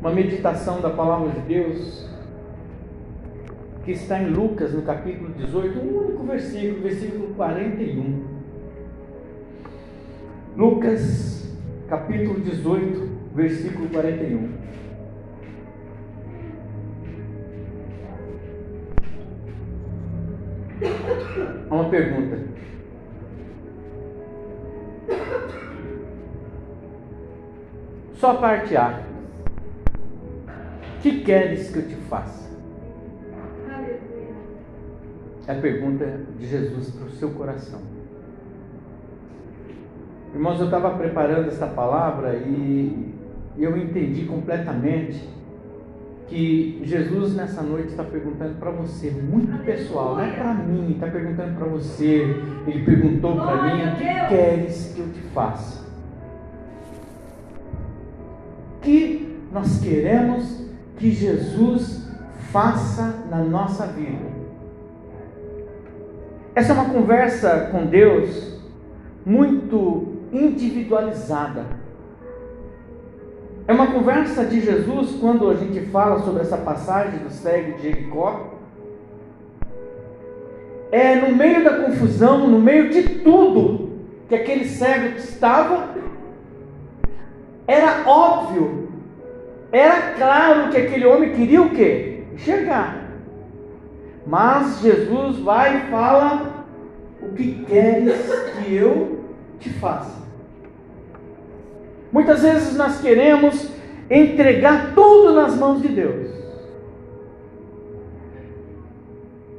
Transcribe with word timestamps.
uma 0.00 0.12
meditação 0.12 0.80
da 0.80 0.90
palavra 0.90 1.30
de 1.30 1.40
Deus 1.40 2.08
que 3.84 3.92
está 3.92 4.20
em 4.20 4.28
Lucas, 4.28 4.72
no 4.74 4.82
capítulo 4.82 5.32
18, 5.32 5.78
um 5.78 5.98
único 5.98 6.24
versículo, 6.24 6.82
versículo 6.82 7.34
41. 7.34 8.22
Lucas, 10.56 11.56
capítulo 11.88 12.40
18, 12.40 13.08
versículo 13.34 13.88
41. 13.88 14.58
Uma 21.70 21.88
pergunta. 21.88 22.38
Só 28.14 28.34
parte 28.34 28.76
A. 28.76 29.07
Que 31.02 31.20
queres 31.20 31.70
que 31.70 31.78
eu 31.78 31.88
te 31.88 31.94
faça? 31.94 32.48
É 35.46 35.52
a 35.52 35.54
pergunta 35.54 36.04
de 36.38 36.46
Jesus 36.46 36.90
para 36.90 37.06
o 37.06 37.10
seu 37.10 37.30
coração. 37.30 37.80
Irmãos, 40.34 40.60
eu 40.60 40.66
estava 40.66 40.90
preparando 40.90 41.48
esta 41.48 41.66
palavra 41.66 42.34
e 42.36 43.14
eu 43.56 43.76
entendi 43.76 44.26
completamente 44.26 45.26
que 46.26 46.82
Jesus 46.84 47.34
nessa 47.34 47.62
noite 47.62 47.88
está 47.88 48.04
perguntando 48.04 48.56
para 48.58 48.70
você, 48.70 49.10
muito 49.10 49.64
pessoal, 49.64 50.16
não 50.16 50.22
é 50.22 50.32
para 50.32 50.52
mim, 50.52 50.92
está 50.92 51.06
perguntando 51.06 51.56
para 51.56 51.66
você. 51.66 52.36
Ele 52.66 52.84
perguntou 52.84 53.36
para 53.36 53.62
mim: 53.62 53.82
o 53.84 53.96
que 53.96 54.28
queres 54.28 54.92
que 54.94 55.00
eu 55.00 55.08
te 55.08 55.20
faça? 55.32 55.88
que 58.88 59.38
nós 59.52 59.80
queremos 59.80 60.67
que 60.98 61.10
Jesus 61.10 62.06
faça 62.52 63.24
na 63.30 63.38
nossa 63.38 63.86
vida. 63.86 64.26
Essa 66.54 66.72
é 66.72 66.74
uma 66.74 66.90
conversa 66.90 67.68
com 67.70 67.86
Deus 67.86 68.58
muito 69.24 70.16
individualizada. 70.32 71.66
É 73.66 73.72
uma 73.72 73.88
conversa 73.88 74.44
de 74.44 74.60
Jesus 74.60 75.12
quando 75.20 75.48
a 75.50 75.54
gente 75.54 75.80
fala 75.86 76.20
sobre 76.20 76.42
essa 76.42 76.56
passagem 76.56 77.20
do 77.20 77.30
cego 77.30 77.76
de 77.76 77.82
Jericó. 77.82 78.54
É 80.90 81.16
no 81.16 81.36
meio 81.36 81.62
da 81.62 81.84
confusão, 81.84 82.48
no 82.48 82.58
meio 82.58 82.88
de 82.88 83.02
tudo 83.20 83.90
que 84.26 84.34
aquele 84.34 84.64
cego 84.64 85.16
estava, 85.18 85.90
era 87.66 88.08
óbvio, 88.08 88.87
era 89.70 90.12
claro 90.12 90.70
que 90.70 90.78
aquele 90.78 91.06
homem 91.06 91.32
queria 91.34 91.60
o 91.60 91.70
quê? 91.70 92.22
Enxergar. 92.32 93.08
Mas 94.26 94.80
Jesus 94.80 95.38
vai 95.40 95.78
e 95.78 95.90
fala: 95.90 96.64
O 97.22 97.34
que 97.34 97.64
queres 97.64 98.30
que 98.52 98.74
eu 98.74 99.24
te 99.58 99.70
faça? 99.70 100.18
Muitas 102.10 102.42
vezes 102.42 102.76
nós 102.76 103.00
queremos 103.00 103.70
entregar 104.10 104.94
tudo 104.94 105.34
nas 105.34 105.54
mãos 105.54 105.82
de 105.82 105.88
Deus, 105.88 106.30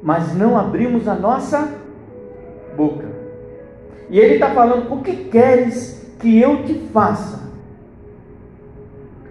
mas 0.02 0.34
não 0.34 0.58
abrimos 0.58 1.06
a 1.06 1.14
nossa 1.14 1.72
boca. 2.76 3.06
E 4.08 4.18
Ele 4.18 4.34
está 4.34 4.50
falando: 4.50 4.92
O 4.92 5.02
que 5.02 5.24
queres 5.24 6.12
que 6.18 6.40
eu 6.40 6.64
te 6.64 6.74
faça? 6.92 7.49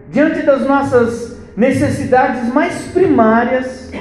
Diante 0.09 0.41
das 0.41 0.65
nossas 0.65 1.39
necessidades 1.55 2.51
mais 2.53 2.87
primárias, 2.91 3.91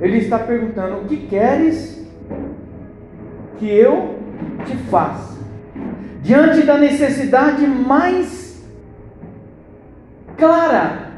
Ele 0.00 0.18
está 0.18 0.38
perguntando: 0.38 1.02
O 1.02 1.04
que 1.04 1.26
queres 1.26 2.06
que 3.58 3.68
eu 3.68 4.18
te 4.66 4.76
faça? 4.90 5.38
Diante 6.22 6.62
da 6.62 6.76
necessidade 6.76 7.66
mais 7.66 8.62
clara, 10.36 11.10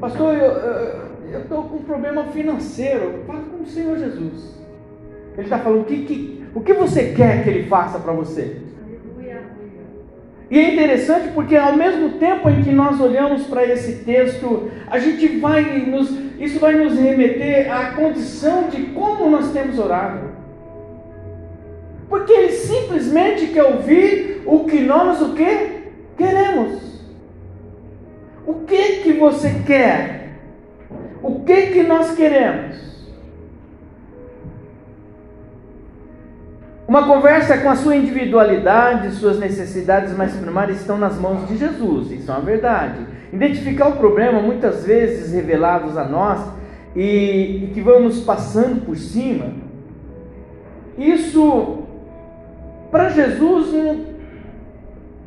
Pastor, 0.00 0.34
eu 1.32 1.40
estou 1.40 1.64
com 1.64 1.76
um 1.76 1.82
problema 1.82 2.24
financeiro. 2.24 3.24
Fala 3.26 3.40
com 3.40 3.62
o 3.62 3.66
Senhor 3.66 3.98
Jesus. 3.98 4.54
Ele 5.34 5.42
está 5.42 5.58
falando: 5.58 5.80
o 5.80 5.84
que, 5.84 6.04
que, 6.04 6.44
o 6.54 6.60
que 6.60 6.72
você 6.74 7.12
quer 7.12 7.42
que 7.42 7.50
Ele 7.50 7.68
faça 7.68 7.98
para 7.98 8.12
você? 8.12 8.65
E 10.48 10.58
é 10.58 10.74
interessante 10.74 11.28
porque 11.34 11.56
ao 11.56 11.76
mesmo 11.76 12.18
tempo 12.18 12.48
em 12.48 12.62
que 12.62 12.70
nós 12.70 13.00
olhamos 13.00 13.44
para 13.44 13.64
esse 13.64 14.04
texto, 14.04 14.70
a 14.86 14.98
gente 14.98 15.26
vai 15.38 15.80
nos, 15.80 16.08
isso 16.38 16.60
vai 16.60 16.74
nos 16.74 16.96
remeter 16.96 17.72
à 17.72 17.92
condição 17.92 18.68
de 18.68 18.82
como 18.86 19.28
nós 19.28 19.50
temos 19.52 19.78
orado. 19.78 20.36
Porque 22.08 22.32
ele 22.32 22.52
simplesmente 22.52 23.48
quer 23.48 23.64
ouvir 23.64 24.42
o 24.46 24.64
que 24.64 24.80
nós 24.80 25.20
o 25.20 25.34
que 25.34 25.82
queremos. 26.16 26.86
O 28.46 28.54
que 28.64 29.00
que 29.02 29.12
você 29.14 29.62
quer? 29.66 30.36
O 31.20 31.40
que 31.40 31.66
que 31.72 31.82
nós 31.82 32.14
queremos? 32.14 32.85
Uma 36.96 37.06
conversa 37.06 37.58
com 37.58 37.68
a 37.68 37.76
sua 37.76 37.94
individualidade, 37.94 39.10
suas 39.16 39.38
necessidades 39.38 40.16
mais 40.16 40.34
primárias 40.34 40.80
estão 40.80 40.96
nas 40.96 41.18
mãos 41.18 41.46
de 41.46 41.58
Jesus, 41.58 42.10
isso 42.10 42.30
é 42.30 42.34
uma 42.34 42.40
verdade. 42.40 43.06
Identificar 43.30 43.88
o 43.88 43.96
problema, 43.96 44.40
muitas 44.40 44.82
vezes 44.86 45.30
revelados 45.30 45.98
a 45.98 46.04
nós 46.04 46.40
e, 46.94 47.64
e 47.64 47.70
que 47.74 47.82
vamos 47.82 48.20
passando 48.20 48.86
por 48.86 48.96
cima, 48.96 49.52
isso 50.96 51.82
para 52.90 53.10
Jesus 53.10 53.74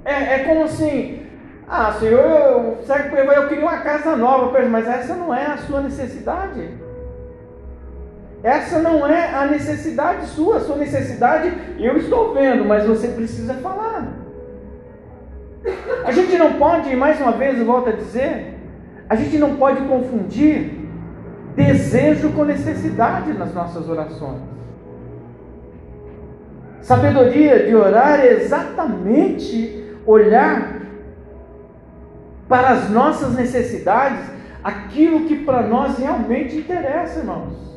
é, 0.03 0.37
é, 0.37 0.39
como 0.39 0.63
assim: 0.63 1.21
ah, 1.67 1.93
Senhor, 1.99 2.19
eu, 2.19 3.31
eu 3.31 3.47
queria 3.47 3.63
uma 3.63 3.77
casa 3.77 4.15
nova, 4.15 4.59
mas 4.67 4.87
essa 4.87 5.13
não 5.13 5.31
é 5.31 5.45
a 5.45 5.57
sua 5.57 5.81
necessidade. 5.81 6.88
Essa 8.41 8.79
não 8.79 9.05
é 9.05 9.33
a 9.33 9.47
necessidade 9.47 10.27
sua, 10.27 10.57
a 10.57 10.59
sua 10.61 10.77
necessidade 10.77 11.51
eu 11.77 11.97
estou 11.97 12.33
vendo, 12.33 12.63
mas 12.63 12.85
você 12.85 13.09
precisa 13.09 13.55
falar. 13.55 14.07
A 16.05 16.11
gente 16.11 16.37
não 16.37 16.53
pode, 16.53 16.95
mais 16.95 17.19
uma 17.19 17.33
vez 17.33 17.59
eu 17.59 17.65
volto 17.65 17.89
a 17.89 17.91
dizer, 17.91 18.57
a 19.09 19.15
gente 19.15 19.37
não 19.37 19.57
pode 19.57 19.81
confundir 19.81 20.71
desejo 21.53 22.29
com 22.31 22.45
necessidade 22.45 23.33
nas 23.33 23.53
nossas 23.53 23.89
orações. 23.89 24.39
Sabedoria 26.81 27.65
de 27.67 27.75
orar 27.75 28.21
é 28.21 28.31
exatamente 28.31 29.85
olhar 30.05 30.79
para 32.47 32.69
as 32.69 32.89
nossas 32.89 33.35
necessidades, 33.35 34.25
aquilo 34.63 35.25
que 35.25 35.43
para 35.43 35.61
nós 35.63 35.97
realmente 35.97 36.55
interessa, 36.55 37.19
irmãos 37.19 37.68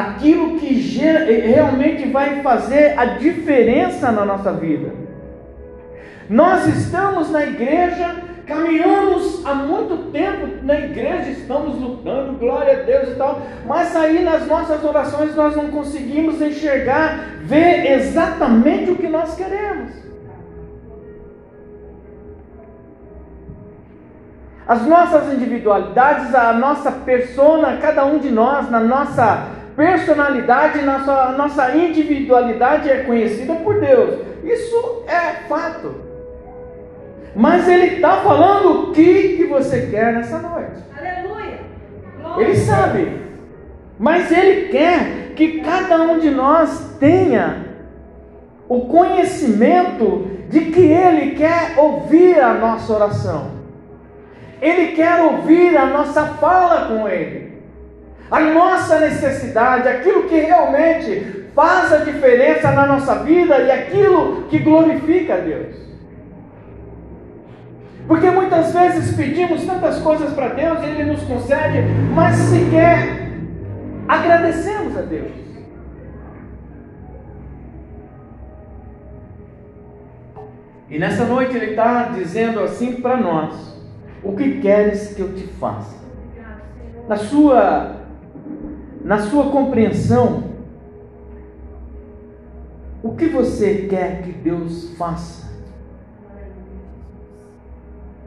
aquilo 0.00 0.58
que 0.58 0.72
realmente 1.52 2.08
vai 2.08 2.42
fazer 2.42 2.98
a 2.98 3.04
diferença 3.04 4.10
na 4.10 4.24
nossa 4.24 4.52
vida. 4.52 4.92
Nós 6.28 6.66
estamos 6.66 7.30
na 7.30 7.44
igreja, 7.44 8.16
caminhamos 8.46 9.44
há 9.44 9.54
muito 9.54 10.10
tempo 10.12 10.64
na 10.64 10.78
igreja, 10.78 11.30
estamos 11.30 11.80
lutando, 11.80 12.38
glória 12.38 12.80
a 12.80 12.82
Deus 12.82 13.08
e 13.08 13.14
tal, 13.16 13.42
mas 13.66 13.96
aí 13.96 14.22
nas 14.22 14.46
nossas 14.46 14.84
orações 14.84 15.34
nós 15.34 15.56
não 15.56 15.68
conseguimos 15.68 16.40
enxergar, 16.40 17.18
ver 17.42 17.90
exatamente 17.92 18.90
o 18.92 18.96
que 18.96 19.08
nós 19.08 19.34
queremos. 19.34 19.90
As 24.68 24.86
nossas 24.86 25.32
individualidades, 25.34 26.32
a 26.32 26.52
nossa 26.52 26.92
persona, 26.92 27.78
cada 27.78 28.04
um 28.04 28.18
de 28.18 28.30
nós, 28.30 28.70
na 28.70 28.78
nossa 28.78 29.59
personalidade, 29.80 30.82
nossa, 30.82 31.32
nossa 31.32 31.74
individualidade 31.74 32.90
é 32.90 32.98
conhecida 32.98 33.54
por 33.54 33.80
Deus. 33.80 34.20
Isso 34.44 35.04
é 35.08 35.48
fato. 35.48 35.94
Mas 37.34 37.66
Ele 37.66 37.94
está 37.94 38.18
falando 38.18 38.90
o 38.90 38.92
que, 38.92 39.38
que 39.38 39.44
você 39.46 39.86
quer 39.86 40.12
nessa 40.12 40.38
noite. 40.38 40.82
Aleluia! 40.94 41.60
Ele 42.36 42.56
sabe. 42.56 43.20
Mas 43.98 44.30
Ele 44.30 44.68
quer 44.68 45.32
que 45.34 45.60
cada 45.60 45.96
um 45.96 46.18
de 46.18 46.28
nós 46.28 46.96
tenha 47.00 47.64
o 48.68 48.82
conhecimento 48.82 50.28
de 50.50 50.60
que 50.60 50.92
Ele 50.92 51.36
quer 51.36 51.78
ouvir 51.78 52.38
a 52.38 52.52
nossa 52.52 52.92
oração. 52.92 53.52
Ele 54.60 54.88
quer 54.88 55.22
ouvir 55.22 55.74
a 55.74 55.86
nossa 55.86 56.22
fala 56.34 56.86
com 56.86 57.08
Ele 57.08 57.49
a 58.30 58.40
nossa 58.40 59.00
necessidade, 59.00 59.88
aquilo 59.88 60.28
que 60.28 60.38
realmente 60.38 61.50
faz 61.54 61.92
a 61.92 61.98
diferença 61.98 62.70
na 62.70 62.86
nossa 62.86 63.16
vida 63.24 63.58
e 63.58 63.70
aquilo 63.70 64.44
que 64.48 64.58
glorifica 64.58 65.34
a 65.34 65.38
Deus. 65.38 65.74
Porque 68.06 68.30
muitas 68.30 68.72
vezes 68.72 69.16
pedimos 69.16 69.64
tantas 69.64 69.98
coisas 70.00 70.32
para 70.32 70.48
Deus 70.48 70.80
e 70.82 70.86
Ele 70.86 71.12
nos 71.12 71.22
concede, 71.22 71.82
mas 72.14 72.36
sequer 72.36 73.30
agradecemos 74.08 74.96
a 74.96 75.02
Deus. 75.02 75.30
E 80.88 80.98
nessa 80.98 81.24
noite 81.24 81.56
Ele 81.56 81.70
está 81.70 82.04
dizendo 82.14 82.60
assim 82.60 83.00
para 83.00 83.16
nós: 83.16 83.80
O 84.24 84.34
que 84.34 84.60
queres 84.60 85.14
que 85.14 85.20
eu 85.20 85.32
te 85.32 85.46
faça? 85.46 85.96
Na 87.08 87.16
sua, 87.16 87.99
na 89.00 89.18
sua 89.18 89.50
compreensão, 89.50 90.50
o 93.02 93.14
que 93.14 93.26
você 93.26 93.86
quer 93.88 94.22
que 94.22 94.32
Deus 94.32 94.94
faça? 94.96 95.50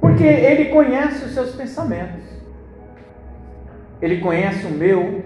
Porque 0.01 0.23
Ele 0.23 0.65
conhece 0.65 1.25
os 1.25 1.31
seus 1.31 1.55
pensamentos, 1.55 2.23
Ele 4.01 4.19
conhece 4.19 4.65
o 4.65 4.71
meu, 4.71 5.23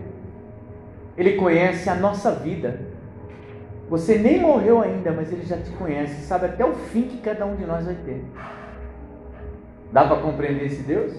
Ele 1.17 1.33
conhece 1.33 1.89
a 1.89 1.95
nossa 1.95 2.31
vida. 2.31 2.81
Você 3.89 4.17
nem 4.17 4.41
morreu 4.41 4.81
ainda, 4.81 5.11
mas 5.13 5.31
Ele 5.31 5.43
já 5.43 5.57
te 5.57 5.71
conhece, 5.71 6.25
sabe 6.25 6.47
até 6.47 6.65
o 6.65 6.73
fim 6.73 7.03
que 7.03 7.17
cada 7.17 7.45
um 7.45 7.55
de 7.55 7.65
nós 7.65 7.85
vai 7.85 7.95
ter. 7.95 8.23
Dá 9.91 10.03
para 10.05 10.17
compreender 10.17 10.65
esse 10.65 10.83
Deus? 10.83 11.13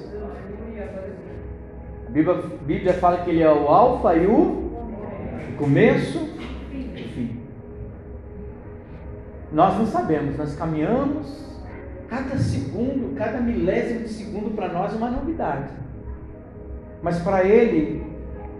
Bíblia, 2.18 2.42
Bíblia 2.66 2.94
fala 2.94 3.18
que 3.18 3.30
Ele 3.30 3.42
é 3.42 3.52
o 3.52 3.68
Alfa 3.68 4.16
e 4.16 4.26
o 4.26 4.72
começo 5.56 6.28
e 6.72 7.02
fim. 7.14 7.40
Nós 9.52 9.78
não 9.78 9.86
sabemos, 9.86 10.36
nós 10.36 10.56
caminhamos, 10.56 11.46
cada 12.08 12.36
segundo, 12.38 13.14
cada 13.16 13.40
milésimo 13.40 14.00
de 14.00 14.08
segundo 14.08 14.54
para 14.56 14.68
nós 14.68 14.92
é 14.92 14.96
uma 14.96 15.10
novidade. 15.10 15.70
Mas 17.02 17.20
para 17.20 17.44
Ele, 17.44 18.04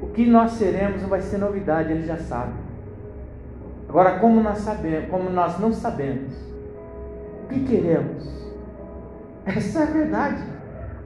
o 0.00 0.06
que 0.06 0.25
nós 0.25 0.52
seremos 0.52 1.02
não 1.02 1.08
vai 1.08 1.20
ser 1.20 1.38
novidade, 1.38 1.90
Ele 1.90 2.06
já 2.06 2.16
sabe. 2.16 2.52
Agora, 3.88 4.20
como 4.20 4.40
nós 4.40 4.58
sabemos, 4.58 5.10
como 5.10 5.31
nós 5.31 5.58
não 5.58 5.72
sabemos, 5.72 6.32
o 7.43 7.49
que 7.49 7.64
queremos? 7.64 8.52
Essa 9.44 9.81
é 9.81 9.82
a 9.82 9.87
verdade. 9.87 10.57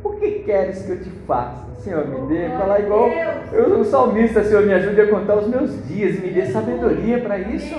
O 0.04 0.10
que 0.10 0.31
queres 0.40 0.82
que 0.82 0.90
eu 0.90 1.00
te 1.00 1.10
faça? 1.26 1.72
Senhor, 1.78 2.06
me 2.06 2.28
dê, 2.28 2.49
falar 2.50 2.81
igual 2.81 3.08
eu, 3.52 3.81
o 3.81 3.84
salmista, 3.84 4.44
Senhor, 4.44 4.64
me 4.64 4.72
ajude 4.72 5.00
a 5.00 5.08
contar 5.08 5.37
os 5.37 5.49
meus 5.49 5.87
dias, 5.88 6.20
me 6.20 6.31
dê 6.31 6.46
sabedoria 6.46 7.19
para 7.19 7.38
isso. 7.38 7.75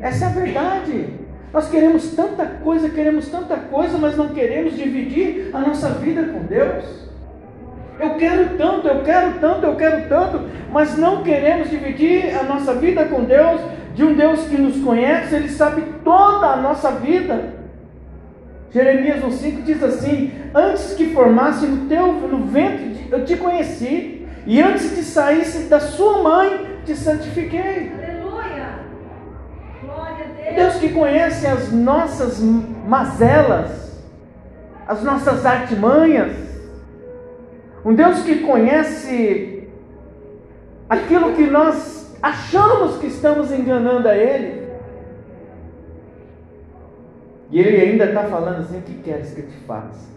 Essa 0.00 0.26
é 0.26 0.28
a 0.28 0.30
verdade. 0.30 1.06
Nós 1.52 1.68
queremos 1.68 2.14
tanta 2.14 2.46
coisa, 2.46 2.88
queremos 2.88 3.28
tanta 3.28 3.56
coisa, 3.56 3.98
mas 3.98 4.16
não 4.16 4.28
queremos 4.28 4.76
dividir 4.76 5.50
a 5.52 5.58
nossa 5.58 5.88
vida 5.90 6.22
com 6.22 6.44
Deus. 6.44 7.08
Eu 7.98 8.14
quero 8.14 8.56
tanto, 8.56 8.88
eu 8.88 9.02
quero 9.02 9.38
tanto, 9.40 9.66
eu 9.66 9.76
quero 9.76 10.08
tanto, 10.08 10.40
mas 10.72 10.96
não 10.96 11.22
queremos 11.22 11.68
dividir 11.68 12.34
a 12.34 12.44
nossa 12.44 12.74
vida 12.74 13.04
com 13.04 13.24
Deus, 13.24 13.60
de 13.94 14.04
um 14.04 14.14
Deus 14.14 14.44
que 14.44 14.56
nos 14.56 14.82
conhece, 14.82 15.34
Ele 15.34 15.48
sabe 15.48 15.82
toda 16.04 16.46
a 16.46 16.56
nossa 16.56 16.92
vida. 16.92 17.59
Jeremias 18.72 19.22
1,5 19.24 19.62
diz 19.62 19.82
assim: 19.82 20.32
Antes 20.54 20.94
que 20.94 21.12
formasse 21.12 21.66
no 21.66 21.88
teu 21.88 22.12
no 22.12 22.46
ventre, 22.46 23.08
eu 23.10 23.24
te 23.24 23.36
conheci, 23.36 24.26
e 24.46 24.60
antes 24.62 24.92
que 24.92 25.02
saísse 25.02 25.68
da 25.68 25.80
sua 25.80 26.22
mãe, 26.22 26.78
te 26.84 26.94
santifiquei. 26.94 27.92
Aleluia! 27.92 28.80
Glória 29.82 30.24
a 30.24 30.42
Deus. 30.42 30.54
Deus 30.54 30.74
que 30.76 30.88
conhece 30.90 31.46
as 31.46 31.72
nossas 31.72 32.40
mazelas, 32.40 34.00
as 34.86 35.02
nossas 35.02 35.44
artimanhas, 35.44 36.36
um 37.84 37.94
Deus 37.94 38.22
que 38.22 38.40
conhece 38.40 39.68
aquilo 40.88 41.32
que 41.34 41.46
nós 41.46 42.14
achamos 42.22 42.98
que 42.98 43.06
estamos 43.06 43.50
enganando 43.50 44.08
a 44.08 44.16
Ele. 44.16 44.59
E 47.50 47.60
Ele 47.60 47.80
ainda 47.80 48.06
está 48.06 48.24
falando 48.24 48.60
assim: 48.60 48.78
o 48.78 48.82
que 48.82 48.94
queres 49.02 49.32
que 49.32 49.42
te 49.42 49.56
faça? 49.66 50.08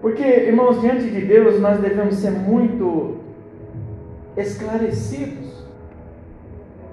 Porque, 0.00 0.22
irmãos, 0.22 0.80
diante 0.80 1.10
de 1.10 1.22
Deus 1.22 1.60
nós 1.60 1.80
devemos 1.80 2.16
ser 2.16 2.30
muito 2.30 3.20
esclarecidos 4.36 5.64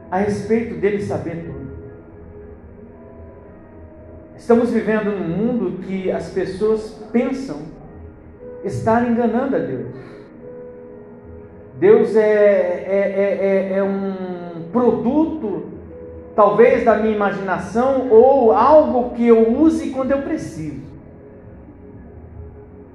a 0.10 0.18
respeito 0.18 0.76
dele 0.76 1.02
saber 1.02 1.46
tudo. 1.46 1.72
Estamos 4.36 4.72
vivendo 4.72 5.12
num 5.12 5.28
mundo 5.28 5.84
que 5.84 6.12
as 6.12 6.30
pessoas 6.30 7.00
pensam 7.12 7.60
estar 8.64 9.10
enganando 9.10 9.56
a 9.56 9.60
Deus. 9.60 9.88
Deus 11.80 12.16
é, 12.16 12.22
é, 12.22 13.72
é, 13.74 13.78
é, 13.78 13.84
um 13.84 14.70
produto, 14.72 15.71
talvez, 16.42 16.84
da 16.84 16.98
minha 16.98 17.16
imaginação 17.16 18.10
ou 18.10 18.52
algo 18.52 19.12
que 19.12 19.28
eu 19.28 19.56
use 19.60 19.92
quando 19.92 20.10
eu 20.10 20.24
preciso. 20.24 20.82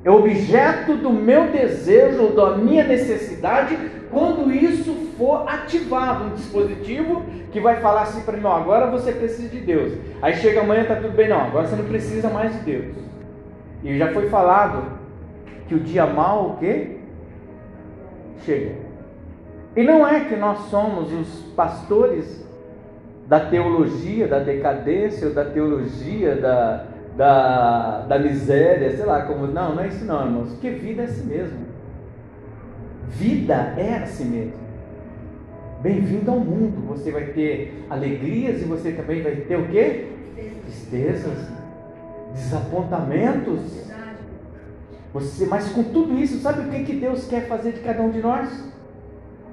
É 0.02 0.10
objeto 0.10 0.96
do 0.96 1.10
meu 1.10 1.52
desejo, 1.52 2.34
da 2.34 2.56
minha 2.56 2.82
necessidade, 2.82 3.78
quando 4.10 4.52
isso 4.52 4.92
for 5.16 5.48
ativado, 5.48 6.24
um 6.24 6.34
dispositivo 6.34 7.22
que 7.52 7.60
vai 7.60 7.80
falar 7.80 8.02
assim 8.02 8.22
para 8.22 8.36
mim, 8.36 8.44
ó, 8.44 8.56
agora 8.56 8.90
você 8.90 9.12
precisa 9.12 9.48
de 9.48 9.60
Deus. 9.60 9.92
Aí 10.20 10.34
chega 10.34 10.62
amanhã, 10.62 10.82
está 10.82 10.96
tudo 10.96 11.14
bem, 11.14 11.28
não, 11.28 11.40
agora 11.40 11.68
você 11.68 11.76
não 11.76 11.84
precisa 11.84 12.28
mais 12.28 12.52
de 12.52 12.58
Deus. 12.64 12.96
E 13.84 13.96
já 13.96 14.12
foi 14.12 14.28
falado 14.28 14.90
que 15.68 15.74
o 15.76 15.80
dia 15.80 16.04
mal 16.04 16.50
o 16.50 16.56
quê? 16.56 16.96
Chega. 18.44 18.74
E 19.76 19.84
não 19.84 20.04
é 20.06 20.24
que 20.24 20.34
nós 20.34 20.58
somos 20.68 21.12
os 21.12 21.42
pastores 21.54 22.45
da 23.26 23.40
teologia 23.40 24.28
da 24.28 24.38
decadência 24.38 25.28
ou 25.28 25.34
da 25.34 25.44
teologia 25.44 26.36
da, 26.36 26.86
da, 27.16 28.00
da 28.02 28.18
miséria, 28.18 28.96
sei 28.96 29.04
lá, 29.04 29.22
como. 29.22 29.46
Não, 29.46 29.74
não 29.74 29.82
é 29.82 29.88
isso 29.88 30.04
não, 30.04 30.24
irmãos. 30.24 30.50
Porque 30.50 30.70
vida 30.70 31.02
é 31.02 31.04
assim 31.06 31.26
mesmo. 31.26 31.58
Vida 33.08 33.74
é 33.76 33.96
assim 34.02 34.24
mesmo. 34.26 34.66
Bem-vindo 35.82 36.30
ao 36.30 36.38
mundo. 36.38 36.86
Você 36.88 37.10
vai 37.10 37.26
ter 37.26 37.84
alegrias 37.90 38.62
e 38.62 38.64
você 38.64 38.92
também 38.92 39.22
vai 39.22 39.36
ter 39.36 39.56
o 39.56 39.68
quê? 39.68 40.06
Tristezas, 40.64 41.48
desapontamentos. 42.32 43.86
Você, 45.12 45.46
mas 45.46 45.70
com 45.70 45.82
tudo 45.82 46.18
isso, 46.18 46.40
sabe 46.40 46.68
o 46.68 46.70
que, 46.70 46.84
que 46.84 46.96
Deus 46.96 47.26
quer 47.26 47.48
fazer 47.48 47.72
de 47.72 47.80
cada 47.80 48.02
um 48.02 48.10
de 48.10 48.20
nós? 48.20 48.48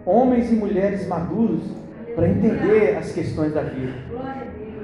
Homens 0.05 0.51
e 0.51 0.55
mulheres 0.55 1.07
maduros 1.07 1.82
para 2.15 2.27
entender 2.27 2.97
as 2.97 3.11
questões 3.11 3.53
da 3.53 3.61
vida. 3.61 3.93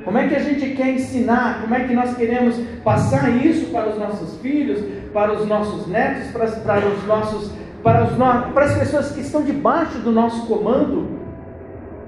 Como 0.04 0.18
é 0.18 0.28
que 0.28 0.36
a 0.36 0.40
gente 0.40 0.76
quer 0.76 0.90
ensinar? 0.90 1.62
Como 1.62 1.76
é 1.76 1.84
que 1.84 1.94
nós 1.94 2.16
queremos 2.16 2.56
passar 2.84 3.30
isso 3.30 3.68
para 3.72 3.90
os 3.90 3.98
nossos 3.98 4.40
filhos, 4.42 4.84
para 5.14 5.34
os 5.34 5.48
nossos 5.48 5.88
netos, 5.88 6.32
para, 6.32 6.48
para 6.48 6.88
os 6.88 7.06
nossos, 7.06 7.52
para, 7.84 8.06
os, 8.06 8.12
para 8.54 8.66
as 8.66 8.78
pessoas 8.78 9.12
que 9.12 9.22
estão 9.22 9.44
debaixo 9.44 10.00
do 10.00 10.12
nosso 10.12 10.48
comando? 10.48 11.20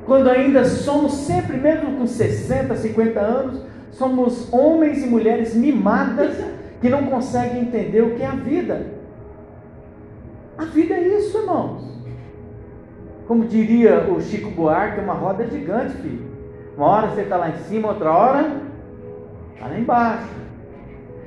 Quando 0.06 0.30
ainda 0.30 0.66
somos 0.66 1.14
sempre, 1.14 1.58
mesmo 1.58 1.98
com 1.98 2.08
60, 2.08 2.76
50 2.76 3.20
anos, 3.20 3.62
somos 3.92 4.52
homens 4.52 5.04
e 5.04 5.08
mulheres 5.08 5.54
mimadas 5.54 6.36
que 6.80 6.90
não 6.90 7.04
conseguem 7.04 7.62
entender 7.62 8.02
o 8.02 8.16
que 8.16 8.24
é 8.24 8.28
a 8.28 8.32
vida. 8.32 8.88
A 10.58 10.66
vida 10.66 10.96
é 10.96 11.20
isso, 11.20 11.38
irmãos. 11.38 11.91
Como 13.32 13.46
diria 13.46 14.10
o 14.10 14.20
Chico 14.20 14.52
Buarque, 14.52 15.00
é 15.00 15.04
uma 15.04 15.14
roda 15.14 15.48
gigante, 15.48 15.94
filho. 16.00 16.20
Uma 16.76 16.88
hora 16.88 17.08
você 17.08 17.22
está 17.22 17.38
lá 17.38 17.48
em 17.48 17.56
cima, 17.60 17.88
outra 17.88 18.12
hora 18.12 18.58
está 19.54 19.68
lá 19.68 19.80
embaixo. 19.80 20.34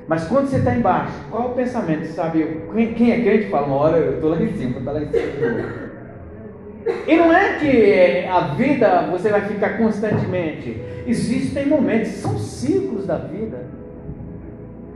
Mas 0.07 0.25
quando 0.25 0.51
você 0.51 0.59
está 0.59 0.75
embaixo, 0.75 1.15
qual 1.31 1.45
é 1.45 1.47
o 1.47 1.55
pensamento? 1.55 2.05
Sabe, 2.09 2.61
quem 2.95 3.11
é 3.11 3.23
crente 3.23 3.49
fala, 3.49 3.69
uma 3.69 3.77
hora 3.77 3.97
eu 3.97 4.17
estou 4.17 4.29
lá 4.33 4.43
em 4.43 4.55
cima, 4.55 4.81
está 4.81 4.93
lá 4.93 5.01
em 5.01 5.09
cima. 5.09 5.73
E 7.07 7.17
não 7.17 7.33
é 7.33 7.59
que 7.59 8.27
a 8.27 8.41
vida 8.49 9.09
você 9.11 9.31
vai 9.31 9.41
ficar 9.47 9.79
constantemente. 9.79 10.79
Existem 11.07 11.65
momentos, 11.65 12.11
são 12.11 12.37
ciclos 12.39 13.07
da 13.07 13.17
vida. 13.17 13.65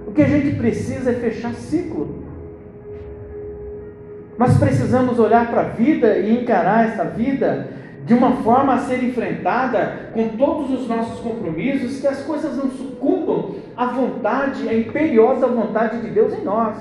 O 0.06 0.12
que 0.12 0.20
a 0.20 0.28
gente 0.28 0.56
precisa 0.56 1.12
é 1.12 1.14
fechar 1.14 1.54
ciclo. 1.54 2.17
Nós 4.38 4.56
precisamos 4.56 5.18
olhar 5.18 5.50
para 5.50 5.62
a 5.62 5.68
vida 5.70 6.16
e 6.18 6.40
encarar 6.40 6.86
essa 6.86 7.04
vida 7.04 7.70
de 8.04 8.14
uma 8.14 8.36
forma 8.36 8.74
a 8.74 8.78
ser 8.78 9.02
enfrentada 9.02 10.10
com 10.14 10.28
todos 10.28 10.70
os 10.70 10.88
nossos 10.88 11.18
compromissos, 11.20 12.00
que 12.00 12.06
as 12.06 12.22
coisas 12.22 12.56
não 12.56 12.70
sucumbam 12.70 13.56
à 13.76 13.86
vontade, 13.86 14.68
à 14.68 14.72
imperiosa 14.72 15.46
vontade 15.48 16.00
de 16.00 16.10
Deus 16.10 16.32
em 16.32 16.44
nós. 16.44 16.76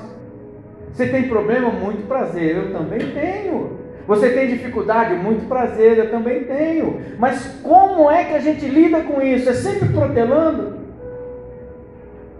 Você 0.93 1.07
tem 1.07 1.27
problema? 1.27 1.69
Muito 1.69 2.07
prazer, 2.07 2.55
eu 2.55 2.71
também 2.71 2.99
tenho. 2.99 3.71
Você 4.07 4.29
tem 4.29 4.47
dificuldade? 4.47 5.15
Muito 5.15 5.47
prazer, 5.47 5.97
eu 5.97 6.11
também 6.11 6.43
tenho. 6.43 7.01
Mas 7.19 7.59
como 7.63 8.09
é 8.09 8.23
que 8.23 8.35
a 8.35 8.39
gente 8.39 8.65
lida 8.67 9.01
com 9.01 9.19
isso? 9.21 9.49
É 9.49 9.53
sempre 9.53 9.89
protelando? 9.89 10.76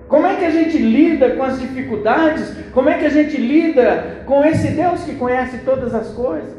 Como 0.07 0.25
é 0.25 0.35
que 0.35 0.45
a 0.45 0.51
gente 0.51 0.77
lida 0.77 1.31
com 1.31 1.43
as 1.43 1.59
dificuldades? 1.59 2.53
Como 2.73 2.89
é 2.89 2.97
que 2.97 3.05
a 3.05 3.09
gente 3.09 3.35
lida 3.35 4.21
com 4.25 4.43
esse 4.45 4.69
Deus 4.69 5.03
que 5.03 5.15
conhece 5.15 5.59
todas 5.59 5.93
as 5.93 6.09
coisas? 6.09 6.55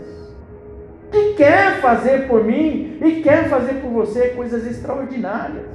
Que 1.11 1.35
quer 1.35 1.81
fazer 1.81 2.29
por 2.29 2.45
mim 2.45 2.99
e 3.03 3.23
quer 3.23 3.49
fazer 3.49 3.75
por 3.75 3.91
você 3.91 4.29
coisas 4.29 4.67
extraordinárias. 4.67 5.67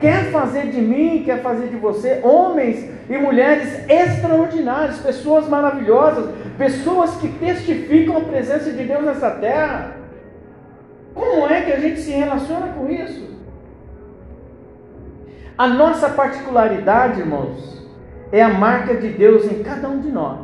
Quer 0.00 0.30
fazer 0.30 0.70
de 0.70 0.80
mim, 0.80 1.22
quer 1.24 1.42
fazer 1.42 1.68
de 1.68 1.76
você 1.76 2.20
homens 2.22 2.88
e 3.08 3.16
mulheres 3.16 3.88
extraordinários, 3.88 4.98
pessoas 4.98 5.46
maravilhosas, 5.46 6.34
pessoas 6.56 7.16
que 7.16 7.28
testificam 7.28 8.16
a 8.16 8.20
presença 8.20 8.70
de 8.72 8.84
Deus 8.84 9.04
nessa 9.04 9.30
terra. 9.32 9.96
Como 11.14 11.46
é 11.46 11.60
que 11.60 11.72
a 11.72 11.78
gente 11.78 12.00
se 12.00 12.10
relaciona 12.10 12.68
com 12.68 12.90
isso? 12.90 13.33
A 15.56 15.68
nossa 15.68 16.08
particularidade, 16.08 17.20
irmãos, 17.20 17.86
é 18.32 18.42
a 18.42 18.48
marca 18.48 18.96
de 18.96 19.08
Deus 19.08 19.44
em 19.50 19.62
cada 19.62 19.88
um 19.88 20.00
de 20.00 20.10
nós. 20.10 20.40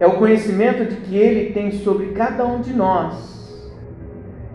É 0.00 0.06
o 0.06 0.16
conhecimento 0.16 0.84
de 0.84 0.96
que 0.96 1.16
Ele 1.16 1.52
tem 1.52 1.70
sobre 1.70 2.06
cada 2.06 2.44
um 2.44 2.60
de 2.60 2.72
nós. 2.72 3.72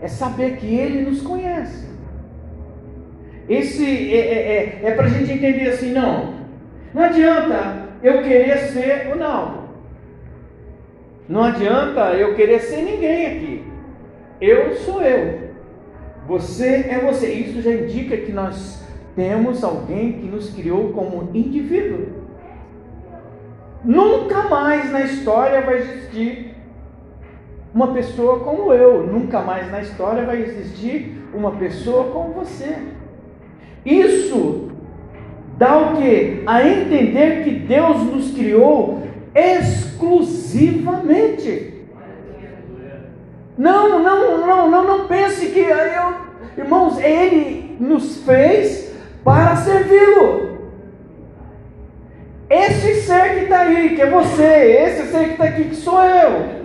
É 0.02 0.08
saber 0.08 0.56
que 0.56 0.66
Ele 0.66 1.08
nos 1.08 1.22
conhece. 1.22 1.88
Esse 3.48 4.14
é, 4.14 4.18
é, 4.18 4.80
é, 4.84 4.88
é 4.88 4.90
para 4.94 5.06
a 5.06 5.08
gente 5.08 5.32
entender 5.32 5.68
assim, 5.68 5.92
não. 5.92 6.34
Não 6.92 7.02
adianta 7.02 7.88
eu 8.02 8.22
querer 8.22 8.58
ser 8.68 9.12
o 9.12 9.16
não. 9.16 9.64
Não 11.26 11.42
adianta 11.42 12.12
eu 12.14 12.34
querer 12.34 12.60
ser 12.60 12.82
ninguém 12.82 13.26
aqui. 13.26 13.64
Eu 14.40 14.74
sou 14.76 15.02
eu. 15.02 15.53
Você 16.26 16.86
é 16.88 17.00
você. 17.04 17.30
Isso 17.32 17.60
já 17.60 17.72
indica 17.72 18.16
que 18.16 18.32
nós 18.32 18.82
temos 19.14 19.62
alguém 19.62 20.14
que 20.14 20.26
nos 20.26 20.48
criou 20.50 20.92
como 20.92 21.28
indivíduo. 21.34 22.24
Nunca 23.84 24.48
mais 24.48 24.90
na 24.90 25.02
história 25.02 25.60
vai 25.60 25.76
existir 25.78 26.54
uma 27.74 27.88
pessoa 27.88 28.40
como 28.40 28.72
eu. 28.72 29.06
Nunca 29.06 29.42
mais 29.42 29.70
na 29.70 29.82
história 29.82 30.24
vai 30.24 30.40
existir 30.42 31.22
uma 31.34 31.50
pessoa 31.52 32.10
como 32.12 32.32
você. 32.32 32.78
Isso 33.84 34.70
dá 35.58 35.76
o 35.78 35.96
que? 35.96 36.42
A 36.46 36.66
entender 36.66 37.44
que 37.44 37.50
Deus 37.50 38.02
nos 38.04 38.32
criou 38.32 39.02
exclusivamente. 39.34 41.73
Não, 43.56 44.00
não, 44.00 44.46
não, 44.46 44.70
não, 44.70 44.84
não 44.84 45.06
pense 45.06 45.46
que 45.46 45.60
eu, 45.60 45.76
irmãos, 46.56 46.98
Ele 46.98 47.76
nos 47.78 48.18
fez 48.24 48.92
para 49.22 49.56
servi-lo. 49.56 50.54
Esse 52.50 53.02
ser 53.02 53.34
que 53.34 53.44
está 53.44 53.60
aí, 53.60 53.94
que 53.94 54.02
é 54.02 54.10
você, 54.10 54.44
esse 54.44 55.10
ser 55.10 55.24
que 55.24 55.32
está 55.32 55.44
aqui, 55.44 55.64
que 55.64 55.76
sou 55.76 56.02
eu, 56.02 56.64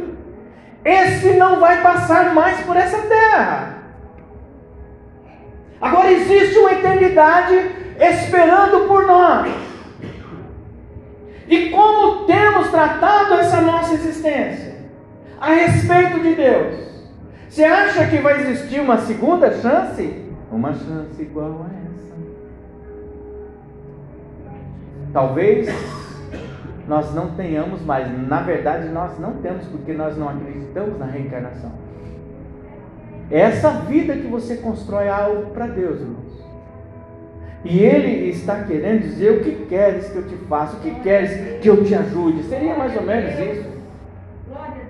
esse 0.84 1.34
não 1.34 1.60
vai 1.60 1.82
passar 1.82 2.34
mais 2.34 2.60
por 2.62 2.76
essa 2.76 2.98
terra. 3.04 3.80
Agora 5.82 6.12
existe 6.12 6.58
uma 6.58 6.74
eternidade 6.74 7.72
esperando 8.00 8.88
por 8.88 9.06
nós. 9.06 9.52
E 11.48 11.70
como 11.70 12.26
temos 12.26 12.70
tratado 12.70 13.36
essa 13.36 13.62
nossa 13.62 13.94
existência? 13.94 14.69
A 15.40 15.54
respeito 15.54 16.20
de 16.20 16.36
Deus. 16.36 16.90
Você 17.50 17.64
acha 17.64 18.06
que 18.08 18.18
vai 18.18 18.42
existir 18.42 18.80
uma 18.80 18.98
segunda 18.98 19.52
chance? 19.60 20.24
Uma 20.52 20.74
chance 20.74 21.22
igual 21.22 21.66
a 21.66 21.70
essa. 21.90 22.14
Talvez 25.14 25.68
nós 26.88 27.14
não 27.14 27.32
tenhamos 27.36 27.82
mais. 27.84 28.08
Na 28.28 28.42
verdade, 28.42 28.90
nós 28.90 29.18
não 29.20 29.34
temos, 29.36 29.66
porque 29.68 29.94
nós 29.94 30.18
não 30.18 30.30
acreditamos 30.30 31.00
na 31.00 31.06
reencarnação. 31.06 31.72
Essa 33.32 33.70
vida 33.82 34.14
que 34.16 34.28
você 34.28 34.58
constrói 34.58 35.06
é 35.06 35.10
algo 35.10 35.52
para 35.52 35.68
Deus, 35.68 36.02
irmãos. 36.02 36.30
E 37.64 37.80
Ele 37.80 38.30
está 38.30 38.64
querendo 38.64 39.02
dizer 39.02 39.32
o 39.32 39.44
que 39.44 39.66
queres 39.68 40.10
que 40.10 40.16
eu 40.16 40.28
te 40.28 40.36
faça, 40.48 40.78
o 40.78 40.80
que 40.80 40.92
queres 41.02 41.60
que 41.60 41.70
eu 41.70 41.84
te 41.84 41.94
ajude. 41.94 42.44
Seria 42.44 42.76
mais 42.76 42.96
ou 42.96 43.04
menos 43.04 43.34
isso. 43.40 43.69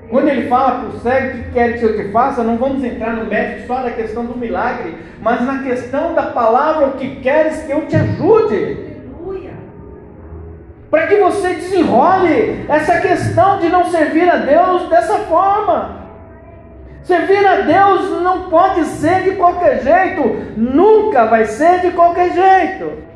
Quando 0.10 0.28
ele 0.28 0.50
fala 0.50 0.80
para 0.80 0.90
o 0.90 1.00
cego 1.02 1.38
que 1.38 1.52
quer 1.52 1.78
que 1.78 1.84
eu 1.84 1.96
te 1.96 2.12
faça, 2.12 2.44
não 2.44 2.58
vamos 2.58 2.84
entrar 2.84 3.14
no 3.14 3.26
mérito 3.26 3.68
só 3.68 3.84
da 3.84 3.92
questão 3.92 4.26
do 4.26 4.36
milagre, 4.36 4.98
mas 5.22 5.42
na 5.42 5.62
questão 5.62 6.16
da 6.16 6.24
palavra, 6.24 6.88
o 6.88 6.92
que 6.94 7.18
queres 7.18 7.62
que 7.64 7.72
eu 7.72 7.86
te 7.86 7.96
ajude. 7.96 8.90
Para 10.90 11.06
que 11.06 11.18
você 11.18 11.54
desenrole 11.54 12.66
essa 12.68 13.00
questão 13.00 13.60
de 13.60 13.70
não 13.70 13.86
servir 13.86 14.28
a 14.28 14.38
Deus 14.38 14.90
dessa 14.90 15.20
forma. 15.20 16.00
Servir 17.04 17.46
a 17.46 17.58
Deus 17.58 18.24
não 18.24 18.50
pode 18.50 18.86
ser 18.86 19.22
de 19.22 19.36
qualquer 19.36 19.84
jeito, 19.84 20.24
nunca 20.58 21.26
vai 21.26 21.46
ser 21.46 21.82
de 21.82 21.92
qualquer 21.92 22.34
jeito 22.34 23.09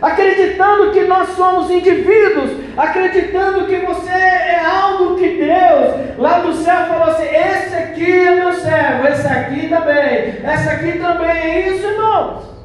acreditando 0.00 0.92
que 0.92 1.04
nós 1.04 1.30
somos 1.30 1.70
indivíduos, 1.70 2.50
acreditando 2.76 3.66
que 3.66 3.76
você 3.76 4.10
é 4.10 4.62
algo 4.64 5.16
que 5.16 5.28
Deus 5.28 6.18
lá 6.18 6.40
do 6.40 6.52
céu 6.52 6.86
falou 6.86 7.08
assim: 7.14 7.26
esse 7.26 7.74
aqui 7.74 8.10
é 8.10 8.34
meu 8.36 8.52
servo, 8.52 9.08
esse 9.08 9.26
aqui 9.26 9.68
também, 9.68 10.40
essa 10.44 10.70
aqui 10.72 10.92
também 10.98 11.30
é 11.30 11.68
isso, 11.68 11.86
irmãos. 11.86 12.56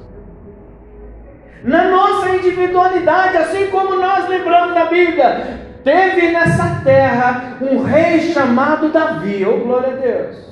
Na 1.64 1.84
nossa 1.84 2.30
individualidade, 2.30 3.38
assim 3.38 3.68
como 3.68 3.96
nós 3.96 4.28
lembramos 4.28 4.74
da 4.74 4.86
Bíblia, 4.86 5.60
teve 5.84 6.32
nessa 6.32 6.82
terra 6.84 7.58
um 7.62 7.84
rei 7.84 8.20
chamado 8.34 8.90
Davi, 8.90 9.46
oh 9.46 9.60
glória 9.60 9.94
a 9.94 9.98
Deus. 9.98 10.52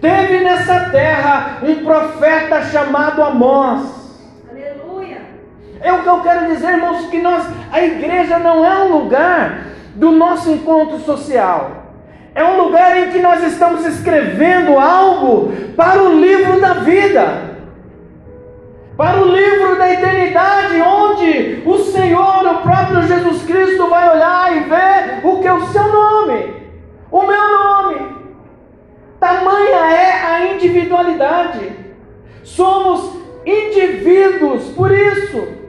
Teve 0.00 0.44
nessa 0.44 0.90
terra 0.90 1.58
um 1.62 1.84
profeta 1.84 2.62
chamado 2.62 3.22
Amós. 3.22 4.05
É 5.86 5.92
o 5.92 6.02
que 6.02 6.08
eu 6.08 6.20
quero 6.20 6.48
dizer, 6.48 6.70
irmãos, 6.70 7.06
que 7.06 7.18
nós, 7.18 7.46
a 7.70 7.80
igreja 7.80 8.40
não 8.40 8.66
é 8.66 8.82
um 8.82 8.88
lugar 8.98 9.66
do 9.94 10.10
nosso 10.10 10.50
encontro 10.50 10.98
social. 10.98 11.84
É 12.34 12.42
um 12.42 12.60
lugar 12.60 12.96
em 12.96 13.10
que 13.10 13.20
nós 13.20 13.40
estamos 13.44 13.86
escrevendo 13.86 14.76
algo 14.80 15.52
para 15.76 16.02
o 16.02 16.18
livro 16.20 16.60
da 16.60 16.72
vida. 16.72 17.54
Para 18.96 19.20
o 19.20 19.26
livro 19.26 19.78
da 19.78 19.92
eternidade, 19.92 20.82
onde 20.82 21.62
o 21.64 21.78
Senhor, 21.78 22.44
o 22.44 22.62
próprio 22.62 23.02
Jesus 23.02 23.44
Cristo, 23.44 23.88
vai 23.88 24.10
olhar 24.10 24.56
e 24.56 24.60
ver 24.64 25.20
o 25.22 25.38
que 25.38 25.46
é 25.46 25.52
o 25.52 25.68
seu 25.68 25.84
nome, 25.84 26.52
o 27.12 27.22
meu 27.22 27.58
nome. 27.60 27.96
Tamanha 29.20 29.92
é 29.92 30.20
a 30.26 30.46
individualidade. 30.52 31.70
Somos 32.42 33.20
indivíduos, 33.46 34.64
por 34.70 34.90
isso. 34.90 35.65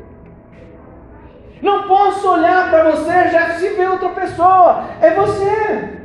Não 1.62 1.84
posso 1.84 2.30
olhar 2.30 2.70
para 2.70 2.92
você 2.92 3.30
já 3.30 3.52
se 3.56 3.70
vê 3.70 3.88
outra 3.88 4.10
pessoa, 4.10 4.86
é 5.02 5.12
você. 5.12 5.98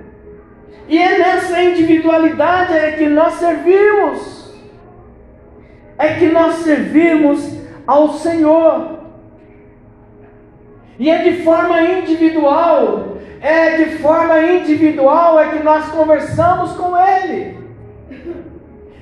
E 0.88 0.98
é 0.98 1.18
nessa 1.18 1.62
individualidade 1.62 2.72
é 2.74 2.92
que 2.92 3.06
nós 3.06 3.34
servimos. 3.34 4.52
É 5.98 6.14
que 6.14 6.26
nós 6.26 6.56
servimos 6.56 7.58
ao 7.86 8.14
Senhor. 8.14 9.00
E 10.98 11.10
é 11.10 11.18
de 11.18 11.42
forma 11.42 11.80
individual, 11.82 13.18
é 13.40 13.76
de 13.78 13.98
forma 13.98 14.40
individual 14.40 15.40
é 15.40 15.48
que 15.48 15.62
nós 15.62 15.88
conversamos 15.88 16.72
com 16.72 16.96
Ele. 16.96 17.58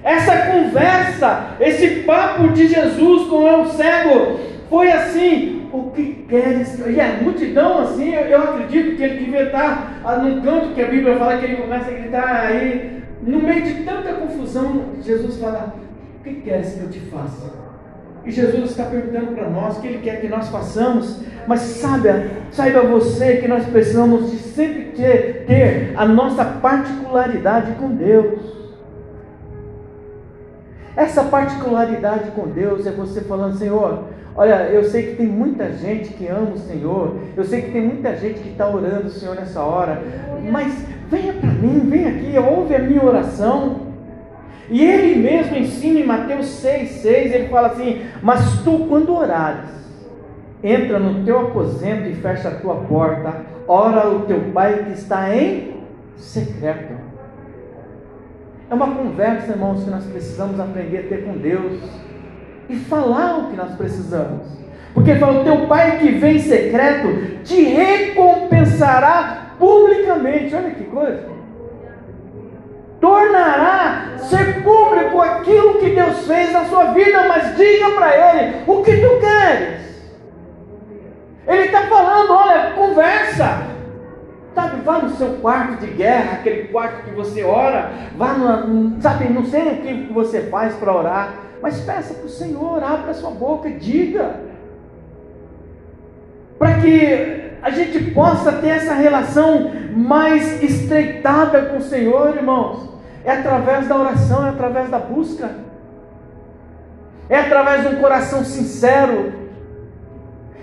Essa 0.02 0.47
conversa, 0.47 1.57
esse 1.61 2.02
papo 2.04 2.49
de 2.49 2.69
Jesus 2.69 3.28
com 3.28 3.62
o 3.62 3.66
cego, 3.66 4.40
foi 4.71 4.90
assim, 4.90 5.60
o 5.73 5.91
que 5.91 6.25
queres? 6.29 6.79
E 6.87 7.00
a 7.00 7.23
multidão, 7.23 7.81
assim, 7.81 8.15
eu, 8.15 8.43
acredito 8.43 8.97
que 8.97 9.03
ele 9.03 9.25
devia 9.25 9.45
estar 9.45 10.00
num 10.23 10.41
canto 10.43 10.75
que 10.75 10.83
a 10.83 10.89
Bíblia 10.89 11.17
fala 11.17 11.39
que 11.39 11.45
ele 11.45 11.57
começa 11.57 11.91
a 11.91 11.95
gritar 11.95 12.47
aí, 12.47 13.03
no 13.23 13.43
meio 13.43 13.62
de 13.62 13.85
tanta 13.85 14.15
confusão, 14.15 14.85
Jesus 15.03 15.39
fala: 15.39 15.75
O 16.19 16.25
que 16.25 16.35
queres 16.37 16.75
que 16.75 16.81
eu 16.81 16.91
te 16.91 17.00
faça? 17.00 17.61
E 18.25 18.31
Jesus 18.31 18.71
está 18.71 18.85
perguntando 18.85 19.33
para 19.35 19.49
nós 19.49 19.79
o 19.79 19.81
que 19.81 19.89
Ele 19.89 19.99
quer 19.99 20.21
que 20.21 20.29
nós 20.29 20.49
façamos, 20.49 21.23
mas 21.47 21.61
saiba, 21.61 22.25
saiba 22.50 22.83
você 22.83 23.39
que 23.39 23.49
nós 23.49 23.65
precisamos 23.67 24.31
de 24.31 24.39
sempre 24.39 24.93
ter, 24.93 25.45
ter 25.47 25.95
a 25.97 26.05
nossa 26.05 26.45
particularidade 26.45 27.73
com 27.73 27.89
Deus. 27.89 28.61
Essa 30.95 31.25
particularidade 31.25 32.33
com 32.33 32.49
Deus 32.49 32.87
é 32.87 32.91
você 32.91 33.23
falando, 33.23 33.57
Senhor, 33.57 34.05
Olha, 34.35 34.69
eu 34.71 34.85
sei 34.85 35.09
que 35.09 35.17
tem 35.17 35.27
muita 35.27 35.73
gente 35.73 36.15
que 36.15 36.27
ama 36.29 36.53
o 36.55 36.59
Senhor, 36.59 37.17
eu 37.37 37.45
sei 37.45 37.63
que 37.63 37.73
tem 37.73 37.83
muita 37.83 38.15
gente 38.17 38.41
que 38.41 38.51
está 38.51 38.69
orando 38.69 39.09
o 39.09 39.11
Senhor 39.11 39.35
nessa 39.35 39.61
hora, 39.61 40.03
mas 40.51 40.73
venha 41.11 41.33
para 41.33 41.51
mim, 41.51 41.81
vem 41.91 42.07
aqui, 42.07 42.39
ouve 42.39 42.75
a 42.75 42.79
minha 42.79 43.05
oração. 43.05 43.91
E 44.71 44.85
ele 44.85 45.21
mesmo 45.21 45.57
ensina 45.57 45.99
em 45.99 46.07
Mateus 46.07 46.47
6,6, 46.63 47.07
ele 47.07 47.49
fala 47.49 47.69
assim: 47.69 48.03
Mas 48.23 48.63
tu, 48.63 48.87
quando 48.89 49.13
orares, 49.13 49.69
entra 50.63 51.01
no 51.01 51.25
teu 51.25 51.41
aposento 51.41 52.09
e 52.09 52.15
fecha 52.15 52.49
a 52.49 52.55
tua 52.55 52.77
porta, 52.77 53.45
ora 53.67 54.09
o 54.09 54.21
teu 54.27 54.41
pai 54.53 54.85
que 54.85 54.93
está 54.93 55.35
em 55.35 55.75
secreto. 56.17 56.95
É 58.71 58.75
uma 58.75 58.95
conversa, 58.95 59.51
irmãos, 59.51 59.83
que 59.83 59.91
nós 59.91 60.05
precisamos 60.05 60.61
aprender 60.61 60.99
a 60.99 61.03
ter 61.09 61.25
com 61.25 61.37
Deus 61.37 61.83
e 62.71 62.77
falar 62.77 63.39
o 63.39 63.50
que 63.50 63.57
nós 63.57 63.75
precisamos. 63.75 64.47
Porque 64.95 65.11
ele 65.11 65.21
fala: 65.21 65.41
o 65.41 65.45
teu 65.45 65.67
pai 65.67 65.99
que 65.99 66.09
vem 66.12 66.37
em 66.37 66.41
secreto 66.41 67.43
te 67.45 67.62
recompensará 67.62 69.55
publicamente. 69.59 70.55
Olha 70.55 70.71
que 70.71 70.85
coisa 70.85 71.31
tornará 73.00 74.19
ser 74.19 74.62
público 74.62 75.21
aquilo 75.21 75.79
que 75.79 75.91
Deus 75.91 76.27
fez 76.27 76.53
na 76.53 76.67
sua 76.67 76.93
vida, 76.93 77.27
mas 77.27 77.57
diga 77.57 77.91
para 77.93 78.15
Ele 78.15 78.57
o 78.67 78.83
que 78.83 78.97
tu 78.97 79.19
queres. 79.19 79.81
Ele 81.47 81.62
está 81.62 81.83
falando, 81.83 82.33
olha, 82.33 82.71
conversa. 82.73 83.71
Sabe, 84.55 84.83
vá 84.83 84.99
no 84.99 85.11
seu 85.11 85.35
quarto 85.35 85.81
de 85.81 85.87
guerra, 85.93 86.35
aquele 86.35 86.69
quarto 86.69 87.05
que 87.05 87.11
você 87.12 87.43
ora, 87.43 87.93
vá 88.17 88.35
no, 88.35 89.00
sabe, 89.00 89.33
não 89.33 89.45
sei 89.45 89.62
o 89.62 89.77
que 89.77 90.12
você 90.12 90.43
faz 90.43 90.75
para 90.75 90.95
orar, 90.95 91.35
mas 91.62 91.81
peça 91.81 92.14
para 92.14 92.26
o 92.26 92.29
Senhor, 92.29 92.83
abra 92.83 93.14
sua 93.14 93.31
boca, 93.31 93.71
diga. 93.71 94.37
Para 96.59 96.81
que 96.81 97.50
a 97.62 97.71
gente 97.71 98.11
possa 98.12 98.52
ter 98.52 98.69
essa 98.69 98.95
relação 98.95 99.71
mais 99.95 100.62
estreitada 100.62 101.62
com 101.67 101.79
o 101.79 101.83
Senhor, 101.83 102.37
irmãos. 102.37 102.88
É 103.25 103.33
através 103.33 103.87
da 103.87 103.97
oração, 103.97 104.47
é 104.47 104.50
através 104.50 104.88
da 104.88 104.99
busca. 104.99 105.50
É 107.29 107.38
através 107.38 107.83
de 107.83 107.95
um 107.95 108.00
coração 108.00 108.45
sincero. 108.45 109.33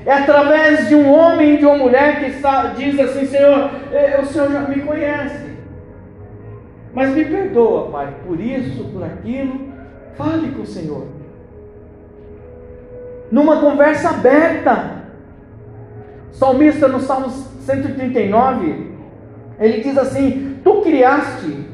É 0.05 0.13
através 0.13 0.87
de 0.87 0.95
um 0.95 1.11
homem 1.11 1.57
de 1.57 1.65
uma 1.65 1.77
mulher 1.77 2.19
que 2.19 2.31
está, 2.31 2.67
diz 2.67 2.99
assim: 2.99 3.25
Senhor, 3.25 3.69
eh, 3.91 4.19
o 4.21 4.25
Senhor 4.25 4.51
já 4.51 4.61
me 4.61 4.81
conhece. 4.81 5.57
Mas 6.93 7.09
me 7.11 7.25
perdoa, 7.25 7.91
Pai, 7.91 8.13
por 8.25 8.39
isso, 8.39 8.85
por 8.85 9.03
aquilo. 9.03 9.76
Fale 10.17 10.51
com 10.51 10.63
o 10.63 10.65
Senhor. 10.65 11.05
Numa 13.31 13.59
conversa 13.59 14.09
aberta. 14.09 14.97
Salmista 16.31 16.87
no 16.87 16.99
Salmo 16.99 17.29
139, 17.29 18.91
ele 19.59 19.81
diz 19.81 19.97
assim: 19.97 20.59
Tu 20.63 20.81
criaste 20.81 21.67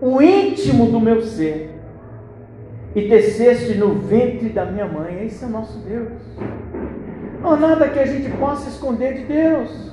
o 0.00 0.20
íntimo 0.20 0.86
do 0.86 1.00
meu 1.00 1.22
ser, 1.22 1.78
e 2.94 3.08
teceste 3.08 3.74
no 3.74 3.94
ventre 3.94 4.50
da 4.50 4.64
minha 4.64 4.86
mãe. 4.86 5.24
Esse 5.24 5.44
é 5.44 5.46
o 5.46 5.50
nosso 5.50 5.78
Deus. 5.78 6.12
Não 7.40 7.52
há 7.52 7.56
nada 7.56 7.88
que 7.88 7.98
a 7.98 8.06
gente 8.06 8.30
possa 8.36 8.68
esconder 8.68 9.14
de 9.14 9.24
Deus. 9.24 9.88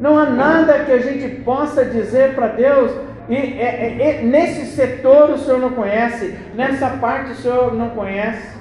Não 0.00 0.18
há 0.18 0.26
nada 0.30 0.84
que 0.84 0.92
a 0.92 0.98
gente 0.98 1.42
possa 1.42 1.84
dizer 1.84 2.34
para 2.34 2.48
Deus. 2.48 2.92
E, 3.28 3.34
é, 3.34 3.96
é, 4.00 4.22
nesse 4.22 4.66
setor 4.74 5.30
o 5.30 5.38
Senhor 5.38 5.60
não 5.60 5.70
conhece, 5.70 6.34
nessa 6.54 6.88
parte 6.90 7.32
o 7.32 7.34
Senhor 7.34 7.74
não 7.74 7.90
conhece. 7.90 8.56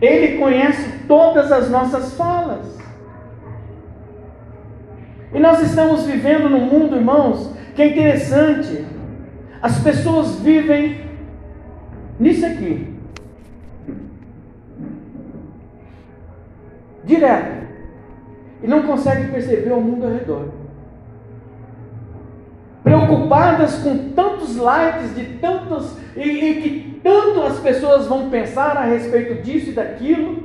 Ele 0.00 0.38
conhece 0.38 1.06
todas 1.08 1.50
as 1.50 1.68
nossas 1.68 2.14
falas. 2.14 2.78
E 5.34 5.38
nós 5.40 5.60
estamos 5.60 6.06
vivendo 6.06 6.48
num 6.48 6.66
mundo, 6.66 6.96
irmãos, 6.96 7.52
que 7.74 7.82
é 7.82 7.88
interessante. 7.88 8.86
As 9.60 9.82
pessoas 9.82 10.38
vivem 10.40 11.00
nisso 12.18 12.46
aqui. 12.46 12.94
Direto. 17.04 17.66
E 18.62 18.66
não 18.68 18.82
conseguem 18.84 19.28
perceber 19.28 19.72
o 19.72 19.80
mundo 19.80 20.06
ao 20.06 20.12
redor. 20.12 20.57
Preocupadas 22.88 23.76
com 23.82 24.10
tantos 24.10 24.56
likes, 24.56 25.14
de 25.14 25.24
tantos. 25.38 25.96
E, 26.16 26.22
e 26.22 26.62
que 26.62 27.00
tanto 27.02 27.42
as 27.42 27.58
pessoas 27.60 28.06
vão 28.06 28.30
pensar 28.30 28.76
a 28.76 28.84
respeito 28.84 29.42
disso 29.42 29.70
e 29.70 29.74
daquilo. 29.74 30.42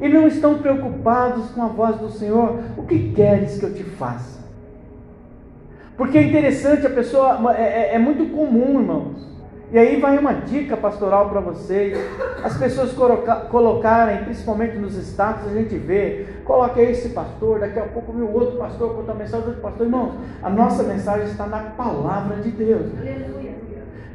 E 0.00 0.08
não 0.08 0.26
estão 0.26 0.58
preocupados 0.58 1.50
com 1.50 1.62
a 1.62 1.68
voz 1.68 1.96
do 1.96 2.10
Senhor. 2.10 2.60
O 2.76 2.82
que 2.84 3.12
queres 3.12 3.58
que 3.58 3.64
eu 3.64 3.74
te 3.74 3.82
faça? 3.82 4.38
Porque 5.96 6.16
é 6.16 6.22
interessante, 6.22 6.86
a 6.86 6.90
pessoa, 6.90 7.56
é, 7.56 7.62
é, 7.62 7.94
é 7.94 7.98
muito 7.98 8.26
comum, 8.26 8.80
irmãos. 8.80 9.37
E 9.70 9.78
aí 9.78 10.00
vai 10.00 10.16
uma 10.16 10.32
dica 10.32 10.76
pastoral 10.76 11.28
para 11.28 11.40
vocês. 11.40 11.98
As 12.42 12.56
pessoas 12.56 12.92
colocarem, 13.50 14.24
principalmente 14.24 14.76
nos 14.76 14.96
status, 14.96 15.46
a 15.50 15.54
gente 15.54 15.76
vê, 15.76 16.26
coloca 16.44 16.80
esse 16.80 17.10
pastor, 17.10 17.60
daqui 17.60 17.78
a 17.78 17.82
pouco 17.82 18.12
o 18.12 18.32
outro 18.32 18.56
pastor 18.56 18.94
conta 18.94 19.12
a 19.12 19.14
mensagem 19.14 19.42
do 19.42 19.48
outro 19.48 19.62
pastor. 19.62 19.86
Irmãos, 19.86 20.14
a 20.42 20.48
nossa 20.48 20.82
mensagem 20.84 21.26
está 21.26 21.46
na 21.46 21.58
palavra 21.58 22.36
de 22.36 22.50
Deus. 22.50 22.86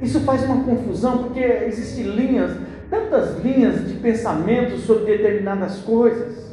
Isso 0.02 0.22
faz 0.22 0.44
uma 0.44 0.64
confusão, 0.64 1.20
porque 1.20 1.40
existem 1.40 2.06
linhas, 2.06 2.58
tantas 2.90 3.38
linhas 3.44 3.88
de 3.88 3.94
pensamento 3.96 4.78
sobre 4.78 5.06
determinadas 5.06 5.78
coisas. 5.82 6.52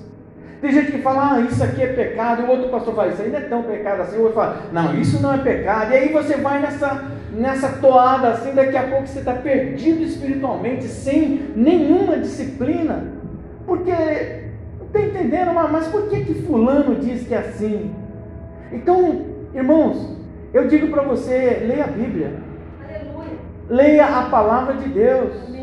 Tem 0.60 0.70
gente 0.72 0.92
que 0.92 0.98
fala, 0.98 1.36
ah, 1.36 1.40
isso 1.40 1.64
aqui 1.64 1.82
é 1.82 1.86
pecado, 1.94 2.42
e 2.42 2.44
o 2.44 2.50
outro 2.50 2.68
pastor 2.68 2.94
fala, 2.94 3.08
isso 3.08 3.22
aí 3.22 3.30
não 3.30 3.38
é 3.38 3.42
tão 3.42 3.62
pecado 3.62 4.02
assim, 4.02 4.18
o 4.18 4.24
outro 4.24 4.34
fala, 4.34 4.58
não, 4.70 4.94
isso 5.00 5.22
não 5.22 5.32
é 5.32 5.38
pecado, 5.38 5.90
e 5.90 5.96
aí 5.96 6.12
você 6.12 6.36
vai 6.36 6.60
nessa, 6.60 7.02
nessa 7.32 7.68
toada 7.80 8.28
assim, 8.28 8.54
daqui 8.54 8.76
a 8.76 8.88
pouco 8.88 9.06
você 9.06 9.20
está 9.20 9.34
perdido 9.34 10.02
espiritualmente, 10.02 10.84
sem 10.84 11.50
nenhuma 11.54 12.18
disciplina, 12.18 13.04
porque 13.66 13.92
não 14.78 14.86
está 14.86 15.00
entendendo, 15.00 15.54
mas 15.54 15.86
por 15.88 16.08
que 16.08 16.24
que 16.24 16.34
fulano 16.42 16.96
diz 16.96 17.26
que 17.26 17.34
é 17.34 17.38
assim? 17.38 17.94
Então, 18.72 19.26
irmãos, 19.54 20.16
eu 20.52 20.66
digo 20.68 20.88
para 20.88 21.02
você, 21.02 21.62
leia 21.66 21.84
a 21.84 21.88
Bíblia, 21.88 22.34
Aleluia. 22.84 23.38
leia 23.68 24.06
a 24.06 24.22
palavra 24.30 24.74
de 24.74 24.88
Deus, 24.88 25.32
Amém 25.48 25.59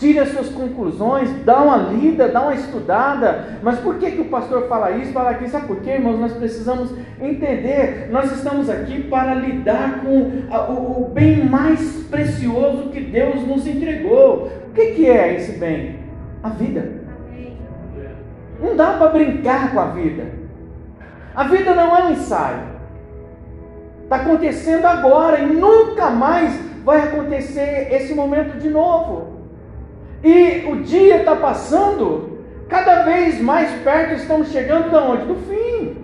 tire 0.00 0.18
as 0.18 0.30
suas 0.30 0.48
conclusões, 0.48 1.30
dá 1.44 1.60
uma 1.60 1.76
lida, 1.76 2.26
dá 2.26 2.40
uma 2.40 2.54
estudada. 2.54 3.58
Mas 3.62 3.78
por 3.80 3.98
que, 3.98 4.10
que 4.12 4.22
o 4.22 4.30
pastor 4.30 4.66
fala 4.66 4.92
isso, 4.92 5.12
fala 5.12 5.30
aquilo? 5.30 5.50
Sabe 5.50 5.66
por 5.66 5.80
quê, 5.80 5.90
irmãos? 5.90 6.18
Nós 6.18 6.32
precisamos 6.32 6.90
entender. 7.20 8.08
Nós 8.10 8.32
estamos 8.32 8.70
aqui 8.70 9.02
para 9.04 9.34
lidar 9.34 10.00
com 10.00 10.22
o 11.02 11.10
bem 11.12 11.44
mais 11.44 12.06
precioso 12.10 12.88
que 12.88 13.00
Deus 13.00 13.46
nos 13.46 13.66
entregou. 13.66 14.50
O 14.68 14.72
que, 14.72 14.86
que 14.92 15.06
é 15.06 15.36
esse 15.36 15.58
bem? 15.58 16.00
A 16.42 16.48
vida. 16.48 17.00
Não 18.58 18.74
dá 18.74 18.94
para 18.94 19.10
brincar 19.10 19.70
com 19.72 19.80
a 19.80 19.86
vida. 19.86 20.24
A 21.34 21.44
vida 21.44 21.74
não 21.74 21.94
é 21.94 22.04
um 22.04 22.12
ensaio. 22.12 22.70
Está 24.04 24.16
acontecendo 24.16 24.86
agora 24.86 25.40
e 25.40 25.46
nunca 25.46 26.08
mais 26.08 26.58
vai 26.84 27.02
acontecer 27.02 27.88
esse 27.92 28.14
momento 28.14 28.58
de 28.58 28.70
novo. 28.70 29.39
E 30.22 30.64
o 30.70 30.76
dia 30.76 31.18
está 31.18 31.34
passando, 31.34 32.40
cada 32.68 33.04
vez 33.04 33.40
mais 33.40 33.70
perto 33.82 34.14
estamos 34.14 34.48
chegando 34.48 34.90
da 34.90 35.02
onde? 35.02 35.24
Do 35.24 35.36
fim. 35.36 35.96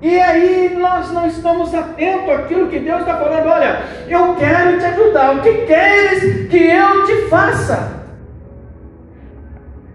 E 0.00 0.20
aí 0.20 0.76
nós 0.78 1.10
não 1.12 1.26
estamos 1.26 1.74
atentos 1.74 2.28
àquilo 2.28 2.68
que 2.68 2.78
Deus 2.78 3.00
está 3.00 3.16
falando. 3.16 3.46
Olha, 3.46 3.82
eu 4.08 4.34
quero 4.36 4.78
te 4.78 4.84
ajudar. 4.84 5.36
O 5.36 5.42
que 5.42 5.52
queres 5.66 6.48
que 6.48 6.58
eu 6.58 7.06
te 7.06 7.28
faça? 7.28 8.04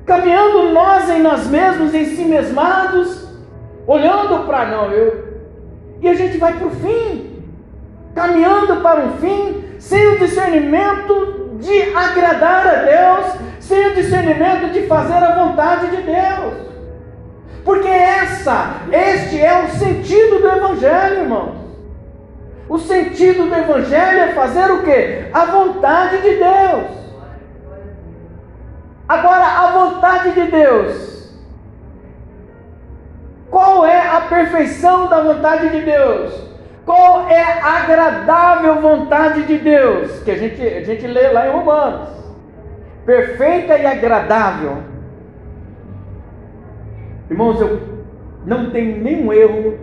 Caminhando 0.06 0.72
nós 0.72 1.10
em 1.10 1.22
nós 1.22 1.48
mesmos, 1.48 1.94
em 1.94 2.06
si 2.06 2.26
mesmados, 2.26 3.28
olhando 3.86 4.48
para 4.48 4.66
não, 4.66 4.92
eu. 4.92 5.30
E 6.02 6.08
a 6.08 6.14
gente 6.16 6.38
vai 6.38 6.54
para 6.54 6.68
o 6.68 6.72
fim, 6.72 7.44
caminhando 8.16 8.82
para 8.82 9.02
um 9.02 9.18
fim, 9.18 9.64
sem 9.78 10.08
o 10.08 10.18
discernimento 10.18 11.39
de 11.60 11.96
agradar 11.96 12.66
a 12.66 12.76
Deus, 12.84 13.34
sem 13.60 13.88
o 13.88 13.96
discernimento 13.96 14.72
de 14.72 14.88
fazer 14.88 15.24
a 15.24 15.46
vontade 15.46 15.88
de 15.96 16.02
Deus. 16.04 16.54
Porque 17.64 17.88
essa, 17.88 18.78
este 18.92 19.40
é 19.40 19.64
o 19.64 19.70
sentido 19.70 20.40
do 20.40 20.48
Evangelho, 20.48 21.22
irmãos. 21.22 21.60
O 22.68 22.78
sentido 22.78 23.50
do 23.50 23.56
Evangelho 23.56 24.20
é 24.20 24.34
fazer 24.34 24.72
o 24.72 24.84
que? 24.84 25.26
A 25.34 25.46
vontade 25.46 26.22
de 26.22 26.36
Deus. 26.36 27.00
Agora, 29.08 29.46
a 29.46 29.72
vontade 29.72 30.32
de 30.32 30.44
Deus. 30.44 31.34
Qual 33.50 33.86
é 33.86 34.08
a 34.08 34.22
perfeição 34.22 35.08
da 35.08 35.22
vontade 35.22 35.70
de 35.70 35.82
Deus? 35.82 36.49
Qual 36.90 37.30
é 37.30 37.40
a 37.40 37.84
agradável 37.84 38.82
vontade 38.82 39.44
de 39.44 39.60
Deus? 39.60 40.24
Que 40.24 40.32
a 40.32 40.36
gente, 40.36 40.60
a 40.60 40.84
gente 40.84 41.06
lê 41.06 41.28
lá 41.28 41.48
em 41.48 41.52
Romanos. 41.52 42.10
Perfeita 43.06 43.78
e 43.78 43.86
agradável. 43.86 44.78
Irmãos, 47.30 47.62
eu 47.62 47.80
não 48.44 48.72
tenho 48.72 49.04
nenhum 49.04 49.32
erro 49.32 49.78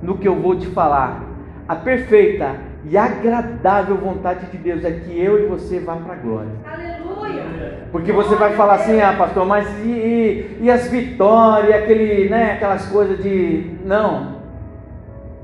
no 0.00 0.18
que 0.18 0.28
eu 0.28 0.36
vou 0.36 0.56
te 0.56 0.68
falar. 0.68 1.24
A 1.66 1.74
perfeita 1.74 2.54
e 2.84 2.96
agradável 2.96 3.96
vontade 3.96 4.46
de 4.46 4.56
Deus 4.56 4.84
é 4.84 4.92
que 4.92 5.20
eu 5.20 5.42
e 5.42 5.46
você 5.46 5.80
vá 5.80 5.96
para 5.96 6.12
a 6.12 6.16
glória. 6.16 6.52
Aleluia. 6.64 7.88
Porque 7.90 8.12
você 8.12 8.36
vai 8.36 8.52
falar 8.52 8.74
assim, 8.74 9.00
ah 9.00 9.16
pastor, 9.18 9.44
mas 9.44 9.66
e, 9.84 9.88
e, 9.88 10.58
e 10.60 10.70
as 10.70 10.86
vitórias, 10.86 11.74
aquele, 11.74 12.28
né, 12.28 12.52
aquelas 12.52 12.86
coisas 12.86 13.20
de. 13.20 13.68
Não. 13.84 14.36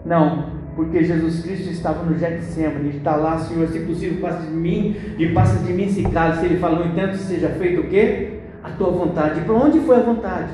Não. 0.05 0.62
Porque 0.75 1.05
Jesus 1.05 1.43
Cristo 1.43 1.71
estava 1.71 2.03
no 2.05 2.19
Getsemane, 2.19 2.89
ele 2.89 2.99
está 2.99 3.17
lá, 3.17 3.39
Senhor, 3.39 3.69
se 3.69 3.81
possível, 3.81 4.21
passa 4.21 4.47
de 4.47 4.53
mim, 4.53 4.97
e 5.19 5.29
passa 5.33 5.63
de 5.63 5.73
mim 5.73 5.85
esse 5.85 6.03
cálice. 6.05 6.47
Ele 6.47 6.59
falou, 6.59 6.87
entanto, 6.87 7.17
seja 7.17 7.51
feito 7.51 7.83
o 7.83 7.89
quê? 7.89 8.41
A 8.63 8.71
tua 8.71 8.91
vontade. 8.91 9.41
Para 9.43 9.55
onde 9.55 9.81
foi 9.81 9.97
a 9.97 10.03
vontade? 10.03 10.53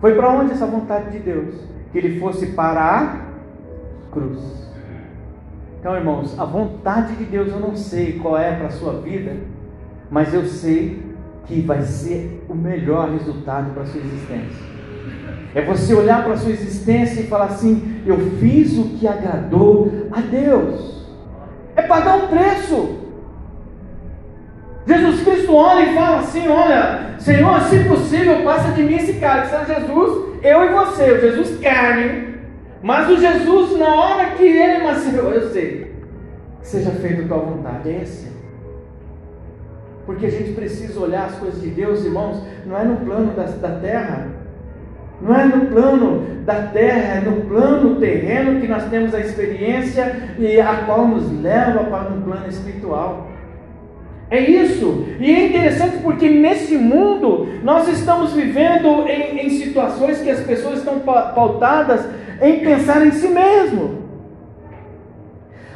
Foi 0.00 0.14
para 0.14 0.30
onde 0.30 0.52
essa 0.52 0.66
vontade 0.66 1.10
de 1.10 1.18
Deus? 1.18 1.54
Que 1.92 1.98
ele 1.98 2.18
fosse 2.18 2.46
para 2.48 2.80
a 2.80 3.16
cruz. 4.10 4.40
Então, 5.78 5.96
irmãos, 5.96 6.38
a 6.38 6.44
vontade 6.44 7.16
de 7.16 7.24
Deus 7.24 7.48
eu 7.48 7.60
não 7.60 7.76
sei 7.76 8.18
qual 8.18 8.38
é 8.38 8.56
para 8.56 8.68
a 8.68 8.70
sua 8.70 9.00
vida, 9.00 9.36
mas 10.10 10.32
eu 10.32 10.44
sei 10.46 11.02
que 11.46 11.60
vai 11.60 11.82
ser 11.82 12.44
o 12.48 12.54
melhor 12.54 13.10
resultado 13.10 13.72
para 13.74 13.82
a 13.82 13.86
sua 13.86 14.00
existência. 14.00 14.71
É 15.54 15.60
você 15.60 15.94
olhar 15.94 16.24
para 16.24 16.34
a 16.34 16.36
sua 16.36 16.50
existência 16.50 17.20
e 17.20 17.26
falar 17.26 17.46
assim: 17.46 18.02
eu 18.06 18.18
fiz 18.40 18.76
o 18.78 18.84
que 18.98 19.06
agradou 19.06 20.08
a 20.10 20.20
Deus. 20.20 21.06
É 21.76 21.82
pagar 21.82 22.16
um 22.16 22.28
preço. 22.28 22.98
Jesus 24.86 25.22
Cristo 25.22 25.54
olha 25.54 25.90
e 25.90 25.94
fala 25.94 26.18
assim: 26.20 26.48
Olha, 26.48 27.16
Senhor, 27.18 27.60
se 27.62 27.84
possível, 27.84 28.42
passa 28.42 28.72
de 28.72 28.82
mim 28.82 28.96
esse 28.96 29.14
cálice. 29.14 29.50
São 29.50 29.64
Jesus, 29.64 30.38
eu 30.42 30.64
e 30.64 30.68
você, 30.72 31.12
o 31.12 31.20
Jesus 31.20 31.60
carne. 31.60 32.32
Mas 32.82 33.08
o 33.10 33.16
Jesus, 33.16 33.78
na 33.78 33.94
hora 33.94 34.30
que 34.30 34.44
ele 34.44 34.84
nasceu, 34.84 35.30
eu 35.30 35.50
sei, 35.50 35.94
seja 36.62 36.90
feita 36.90 37.22
a 37.22 37.28
tua 37.28 37.38
vontade. 37.38 37.90
É 37.90 38.02
esse. 38.02 38.32
Porque 40.04 40.26
a 40.26 40.30
gente 40.30 40.52
precisa 40.52 40.98
olhar 40.98 41.26
as 41.26 41.36
coisas 41.36 41.62
de 41.62 41.68
Deus, 41.68 42.04
irmãos, 42.04 42.42
não 42.66 42.76
é 42.76 42.84
no 42.84 42.96
plano 42.96 43.32
da, 43.34 43.44
da 43.44 43.78
terra, 43.78 44.26
não 45.22 45.34
é 45.34 45.44
no 45.44 45.66
plano 45.66 46.26
da 46.44 46.62
terra, 46.66 47.18
é 47.18 47.20
no 47.20 47.42
plano 47.42 47.96
terreno 47.96 48.60
que 48.60 48.66
nós 48.66 48.84
temos 48.90 49.14
a 49.14 49.20
experiência 49.20 50.34
e 50.38 50.60
a 50.60 50.78
qual 50.84 51.06
nos 51.06 51.30
leva 51.40 51.84
para 51.84 52.12
um 52.12 52.22
plano 52.22 52.48
espiritual. 52.48 53.28
É 54.28 54.40
isso. 54.40 55.06
E 55.20 55.30
é 55.30 55.46
interessante 55.46 55.98
porque 56.02 56.28
nesse 56.28 56.76
mundo 56.76 57.46
nós 57.62 57.86
estamos 57.86 58.32
vivendo 58.32 59.06
em, 59.06 59.46
em 59.46 59.50
situações 59.50 60.20
que 60.20 60.30
as 60.30 60.40
pessoas 60.40 60.78
estão 60.78 61.00
pautadas 61.00 62.04
em 62.40 62.60
pensar 62.60 63.06
em 63.06 63.12
si 63.12 63.28
mesmo. 63.28 64.02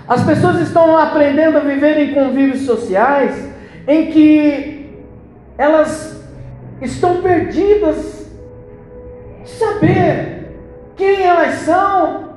As 0.08 0.24
pessoas 0.24 0.60
estão 0.60 0.96
aprendendo 0.96 1.58
a 1.58 1.60
viver 1.60 1.98
em 1.98 2.14
convívios 2.14 2.62
sociais 2.62 3.48
em 3.86 4.06
que 4.06 5.04
elas 5.58 6.24
estão 6.80 7.22
perdidas 7.22 8.25
saber 9.58 10.36
quem 10.96 11.22
elas 11.22 11.54
são, 11.56 12.30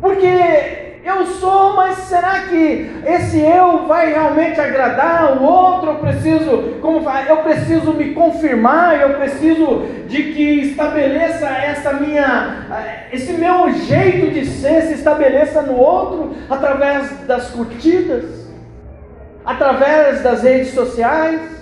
porque 0.00 0.80
eu 1.04 1.26
sou, 1.26 1.74
mas 1.74 1.96
será 1.98 2.40
que 2.40 2.90
esse 3.06 3.40
eu 3.40 3.86
vai 3.86 4.12
realmente 4.12 4.60
agradar 4.60 5.40
o 5.40 5.42
outro? 5.42 5.90
Eu 5.90 5.94
preciso, 5.96 6.78
como 6.80 7.08
eu 7.28 7.36
preciso 7.38 7.92
me 7.94 8.12
confirmar, 8.12 9.00
eu 9.00 9.14
preciso 9.14 9.86
de 10.06 10.22
que 10.32 10.60
estabeleça 10.60 11.48
essa 11.48 11.92
minha, 11.94 12.66
esse 13.12 13.32
meu 13.32 13.72
jeito 13.72 14.30
de 14.30 14.44
ser 14.44 14.82
se 14.82 14.94
estabeleça 14.94 15.62
no 15.62 15.76
outro 15.76 16.34
através 16.50 17.10
das 17.26 17.50
curtidas, 17.50 18.24
através 19.44 20.22
das 20.22 20.42
redes 20.42 20.74
sociais. 20.74 21.59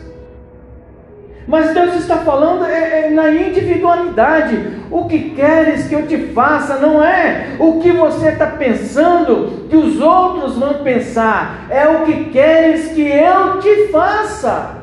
Mas 1.48 1.72
Deus 1.72 1.94
está 1.94 2.18
falando 2.18 2.66
é, 2.66 3.06
é, 3.06 3.10
na 3.10 3.30
individualidade. 3.30 4.78
O 4.90 5.06
que 5.06 5.30
queres 5.30 5.88
que 5.88 5.94
eu 5.94 6.06
te 6.06 6.18
faça 6.34 6.76
não 6.76 7.02
é 7.02 7.56
o 7.58 7.80
que 7.80 7.90
você 7.90 8.28
está 8.28 8.48
pensando 8.48 9.66
que 9.70 9.76
os 9.76 9.98
outros 9.98 10.58
vão 10.58 10.84
pensar, 10.84 11.66
é 11.70 11.88
o 11.88 12.04
que 12.04 12.26
queres 12.26 12.92
que 12.92 13.00
eu 13.00 13.60
te 13.60 13.88
faça. 13.88 14.76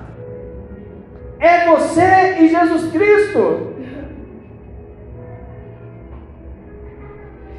É 1.39 1.65
você 1.67 2.37
e 2.39 2.49
Jesus 2.49 2.91
Cristo. 2.91 3.75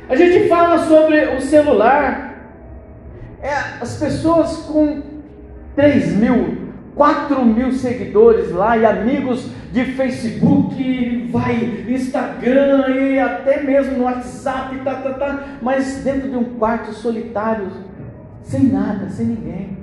A 0.08 0.16
gente 0.16 0.48
fala 0.48 0.78
sobre 0.78 1.36
o 1.36 1.40
celular. 1.40 2.26
É, 3.40 3.52
as 3.80 3.96
pessoas 3.98 4.56
com 4.68 5.02
3 5.76 6.16
mil, 6.16 6.65
4 6.96 7.44
mil 7.44 7.72
seguidores 7.72 8.50
lá 8.50 8.78
e 8.78 8.86
amigos 8.86 9.50
de 9.70 9.84
Facebook, 9.84 11.28
vai 11.30 11.84
Instagram 11.86 12.88
e 12.88 13.20
até 13.20 13.62
mesmo 13.62 13.98
no 13.98 14.04
WhatsApp, 14.04 14.78
tá, 14.78 15.02
tá, 15.02 15.12
tá, 15.12 15.58
mas 15.60 16.02
dentro 16.02 16.30
de 16.30 16.36
um 16.36 16.56
quarto 16.56 16.94
solitário, 16.94 17.70
sem 18.40 18.62
nada, 18.68 19.10
sem 19.10 19.26
ninguém. 19.26 19.76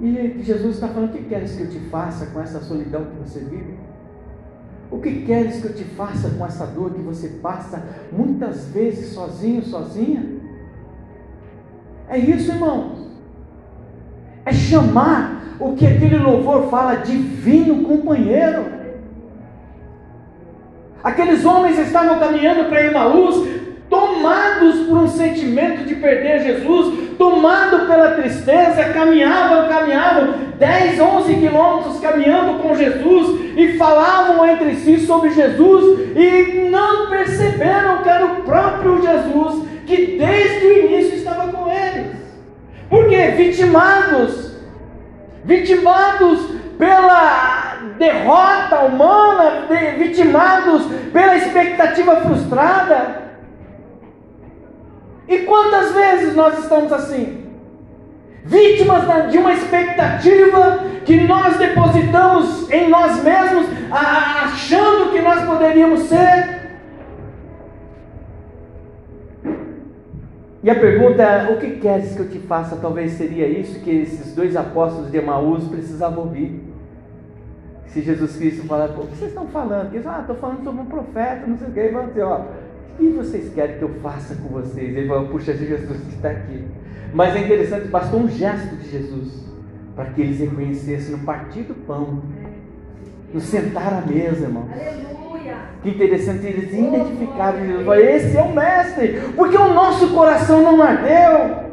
E 0.00 0.42
Jesus 0.42 0.76
está 0.76 0.88
falando: 0.88 1.10
o 1.10 1.12
que 1.12 1.24
queres 1.24 1.54
que 1.54 1.62
eu 1.64 1.68
te 1.68 1.78
faça 1.90 2.26
com 2.26 2.40
essa 2.40 2.60
solidão 2.60 3.04
que 3.04 3.28
você 3.28 3.40
vive? 3.40 3.74
O 4.90 4.98
que 4.98 5.26
queres 5.26 5.60
que 5.60 5.66
eu 5.66 5.74
te 5.74 5.84
faça 5.84 6.30
com 6.30 6.46
essa 6.46 6.66
dor 6.66 6.94
que 6.94 7.02
você 7.02 7.28
passa 7.28 7.84
muitas 8.10 8.64
vezes 8.68 9.12
sozinho, 9.12 9.62
sozinha? 9.62 10.24
É 12.08 12.16
isso, 12.16 12.50
irmãos 12.50 12.99
é 14.50 14.52
chamar 14.52 15.56
o 15.58 15.74
que 15.74 15.86
aquele 15.86 16.18
louvor 16.18 16.68
fala, 16.68 16.96
divino 16.96 17.84
companheiro. 17.84 18.64
Aqueles 21.02 21.44
homens 21.44 21.78
estavam 21.78 22.18
caminhando 22.18 22.68
para 22.68 22.84
Emaús, 22.84 23.48
tomados 23.88 24.80
por 24.86 24.98
um 24.98 25.08
sentimento 25.08 25.84
de 25.84 25.94
perder 25.94 26.42
Jesus, 26.42 27.16
tomados 27.16 27.82
pela 27.86 28.12
tristeza, 28.12 28.84
caminhavam, 28.92 29.68
caminhavam, 29.68 30.34
10, 30.58 31.00
11 31.00 31.34
quilômetros 31.34 32.00
caminhando 32.00 32.62
com 32.62 32.74
Jesus 32.74 33.40
e 33.56 33.78
falavam 33.78 34.46
entre 34.46 34.74
si 34.76 34.98
sobre 35.00 35.30
Jesus 35.30 36.00
e 36.16 36.68
não 36.70 37.08
perceberam 37.08 38.02
que 38.02 38.08
era 38.08 38.26
o 38.26 38.42
próprio 38.42 39.00
Jesus 39.02 39.64
que 39.86 40.18
desde 40.18 40.66
o 40.66 40.86
início 40.86 41.16
estava 41.16 41.50
com. 41.50 41.69
Por 42.90 43.08
quê? 43.08 43.28
Vitimados. 43.36 44.50
Vitimados 45.44 46.50
pela 46.76 47.76
derrota 47.96 48.80
humana, 48.80 49.66
vitimados 49.96 50.82
pela 51.12 51.36
expectativa 51.36 52.16
frustrada. 52.16 53.20
E 55.28 55.38
quantas 55.40 55.92
vezes 55.92 56.34
nós 56.34 56.58
estamos 56.58 56.92
assim? 56.92 57.46
Vítimas 58.44 59.30
de 59.30 59.38
uma 59.38 59.52
expectativa 59.52 60.84
que 61.04 61.20
nós 61.20 61.56
depositamos 61.56 62.70
em 62.70 62.88
nós 62.88 63.22
mesmos, 63.22 63.66
achando 63.92 65.12
que 65.12 65.20
nós 65.20 65.44
poderíamos 65.44 66.00
ser, 66.04 66.59
E 70.62 70.68
a 70.68 70.74
pergunta 70.74 71.22
é: 71.22 71.52
o 71.52 71.58
que 71.58 71.78
queres 71.78 72.14
que 72.14 72.20
eu 72.20 72.28
te 72.28 72.38
faça? 72.40 72.76
Talvez 72.76 73.12
seria 73.12 73.46
isso 73.46 73.80
que 73.80 73.90
esses 73.90 74.34
dois 74.34 74.56
apóstolos 74.56 75.10
de 75.10 75.16
Emaús 75.16 75.64
precisavam 75.68 76.24
ouvir. 76.24 76.60
Se 77.86 78.02
Jesus 78.02 78.36
Cristo 78.36 78.66
falar, 78.68 78.90
o 78.90 79.06
que 79.06 79.16
vocês 79.16 79.30
estão 79.30 79.48
falando? 79.48 79.92
Eles 79.92 80.06
ah, 80.06 80.18
estou 80.20 80.36
falando 80.36 80.62
sobre 80.62 80.82
um 80.82 80.86
profeta, 80.86 81.46
não 81.46 81.58
sei 81.58 81.68
o 81.68 81.72
que. 81.72 81.80
E 81.80 81.88
vão 81.88 82.06
dizer, 82.06 82.22
ó, 82.22 82.40
o 82.40 82.96
que 82.96 83.08
vocês 83.08 83.52
querem 83.52 83.78
que 83.78 83.82
eu 83.82 83.88
faça 84.00 84.36
com 84.36 84.48
vocês? 84.48 84.96
Ele 84.96 85.08
vai, 85.08 85.26
puxa, 85.26 85.54
Jesus 85.54 86.00
que 86.02 86.14
está 86.14 86.30
aqui. 86.30 86.64
Mas 87.12 87.34
é 87.34 87.40
interessante, 87.40 87.88
bastou 87.88 88.20
um 88.20 88.28
gesto 88.28 88.76
de 88.76 88.90
Jesus 88.90 89.44
para 89.96 90.04
que 90.10 90.20
eles 90.20 90.38
reconhecessem 90.38 91.16
no 91.16 91.24
partir 91.24 91.62
do 91.62 91.74
pão, 91.74 92.22
no 93.34 93.40
sentar 93.40 93.92
à 93.92 94.06
mesa, 94.06 94.44
irmãos. 94.44 94.70
Aleluia 94.72 95.09
que 95.82 95.90
interessante, 95.90 96.46
eles 96.46 96.72
identificaram 96.72 97.66
Jesus. 97.66 97.98
Esse 98.00 98.36
é 98.36 98.42
o 98.42 98.52
mestre, 98.52 99.22
porque 99.34 99.56
o 99.56 99.72
nosso 99.72 100.08
coração 100.08 100.62
não 100.62 100.82
ardeu. 100.82 101.70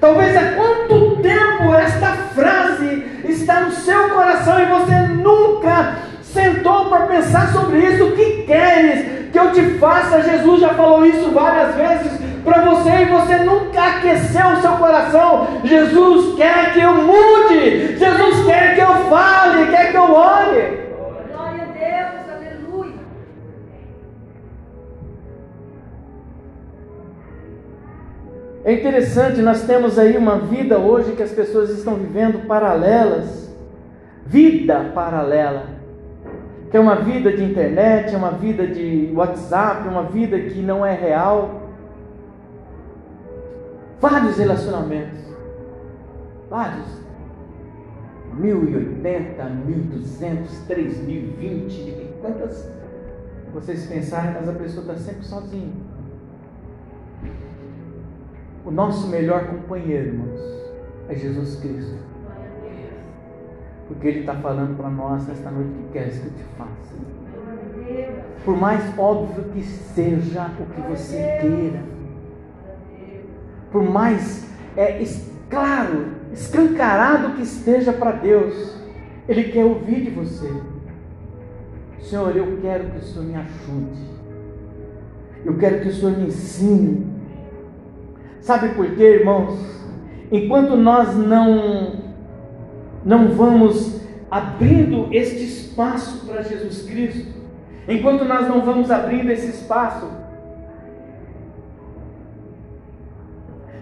Talvez 0.00 0.36
há 0.36 0.52
quanto 0.52 1.16
tempo 1.16 1.74
esta 1.74 2.06
frase 2.34 3.04
está 3.24 3.62
no 3.62 3.72
seu 3.72 4.10
coração 4.10 4.60
e 4.60 4.66
você 4.66 4.94
nunca 5.14 5.96
sentou 6.22 6.86
para 6.86 7.06
pensar 7.06 7.52
sobre 7.52 7.78
isso. 7.78 8.04
O 8.04 8.12
que 8.12 8.44
queres 8.44 9.30
que 9.32 9.38
eu 9.38 9.52
te 9.52 9.62
faça? 9.78 10.22
Jesus 10.22 10.60
já 10.60 10.74
falou 10.74 11.04
isso 11.04 11.30
várias 11.32 11.74
vezes 11.74 12.12
para 12.44 12.62
você 12.62 12.90
e 12.90 13.04
você 13.06 13.36
nunca 13.38 13.82
aqueceu 13.82 14.46
o 14.50 14.60
seu 14.60 14.72
coração. 14.72 15.48
Jesus 15.64 16.36
quer 16.36 16.72
que 16.72 16.80
eu 16.80 16.94
mude, 16.94 17.96
Jesus 17.98 18.46
quer 18.46 18.76
que 18.76 18.80
eu 18.80 18.94
fale, 19.10 19.66
quer 19.66 19.90
que 19.90 19.96
eu 19.96 20.12
ore. 20.12 20.87
É 28.68 28.74
interessante, 28.74 29.40
nós 29.40 29.62
temos 29.62 29.98
aí 29.98 30.14
uma 30.18 30.40
vida 30.40 30.78
hoje 30.78 31.16
que 31.16 31.22
as 31.22 31.32
pessoas 31.32 31.70
estão 31.70 31.94
vivendo 31.94 32.46
paralelas, 32.46 33.50
vida 34.26 34.92
paralela, 34.94 35.64
que 36.70 36.76
é 36.76 36.80
uma 36.80 36.96
vida 36.96 37.34
de 37.34 37.42
internet, 37.42 38.14
é 38.14 38.18
uma 38.18 38.32
vida 38.32 38.66
de 38.66 39.10
WhatsApp, 39.14 39.88
uma 39.88 40.02
vida 40.02 40.38
que 40.38 40.60
não 40.60 40.84
é 40.84 40.94
real. 40.94 41.62
Vários 43.98 44.36
relacionamentos, 44.36 45.18
vários, 46.50 46.88
1080, 48.34 49.44
1200, 49.44 50.58
3020, 50.66 52.10
quantas? 52.20 52.70
Vocês 53.54 53.86
pensarem, 53.86 54.34
mas 54.34 54.46
a 54.46 54.52
pessoa 54.52 54.82
está 54.82 54.94
sempre 54.94 55.24
sozinha. 55.24 55.87
O 58.68 58.70
nosso 58.70 59.08
melhor 59.08 59.46
companheiro, 59.46 60.08
irmãos, 60.08 60.40
é 61.08 61.14
Jesus 61.14 61.58
Cristo. 61.58 61.96
Porque 63.86 64.08
Ele 64.08 64.20
está 64.20 64.34
falando 64.34 64.76
para 64.76 64.90
nós 64.90 65.26
nesta 65.26 65.50
noite 65.50 65.70
que 65.70 65.92
queres 65.94 66.18
que 66.18 66.26
eu 66.26 66.32
te 66.32 66.44
faça. 66.58 66.94
Por 68.44 68.58
mais 68.58 68.82
óbvio 68.98 69.44
que 69.54 69.62
seja 69.62 70.50
o 70.60 70.66
que 70.66 70.82
você 70.82 71.38
queira, 71.40 71.82
por 73.72 73.82
mais 73.84 74.46
é, 74.76 75.02
claro, 75.48 76.08
escancarado 76.34 77.36
que 77.36 77.42
esteja 77.44 77.90
para 77.90 78.12
Deus, 78.12 78.76
Ele 79.26 79.44
quer 79.44 79.64
ouvir 79.64 80.02
de 80.02 80.10
você. 80.10 80.52
Senhor, 82.02 82.36
eu 82.36 82.58
quero 82.60 82.90
que 82.90 82.98
o 82.98 83.02
Senhor 83.02 83.24
me 83.24 83.34
ajude. 83.34 84.08
Eu 85.42 85.56
quero 85.56 85.80
que 85.80 85.88
o 85.88 85.92
Senhor 85.94 86.18
me 86.18 86.26
ensine. 86.26 87.07
Sabe 88.48 88.70
por 88.70 88.86
quê, 88.92 89.02
irmãos? 89.02 89.60
Enquanto 90.32 90.74
nós 90.74 91.14
não 91.14 91.96
não 93.04 93.28
vamos 93.28 94.00
abrindo 94.30 95.06
este 95.12 95.44
espaço 95.44 96.24
para 96.24 96.40
Jesus 96.40 96.80
Cristo, 96.88 97.30
enquanto 97.86 98.24
nós 98.24 98.48
não 98.48 98.62
vamos 98.62 98.90
abrindo 98.90 99.30
esse 99.30 99.50
espaço 99.50 100.10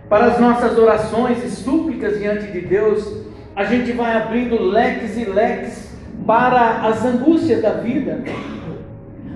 para 0.09 0.25
as 0.25 0.41
nossas 0.41 0.77
orações 0.77 1.45
e 1.45 1.49
súplicas 1.49 2.19
diante 2.19 2.51
de 2.51 2.63
Deus, 2.63 3.25
a 3.55 3.63
gente 3.63 3.93
vai 3.93 4.17
abrindo 4.17 4.61
leques 4.61 5.17
e 5.17 5.27
leques 5.27 5.97
para 6.27 6.89
as 6.89 7.05
angústias 7.05 7.63
da 7.63 7.71
vida. 7.71 8.25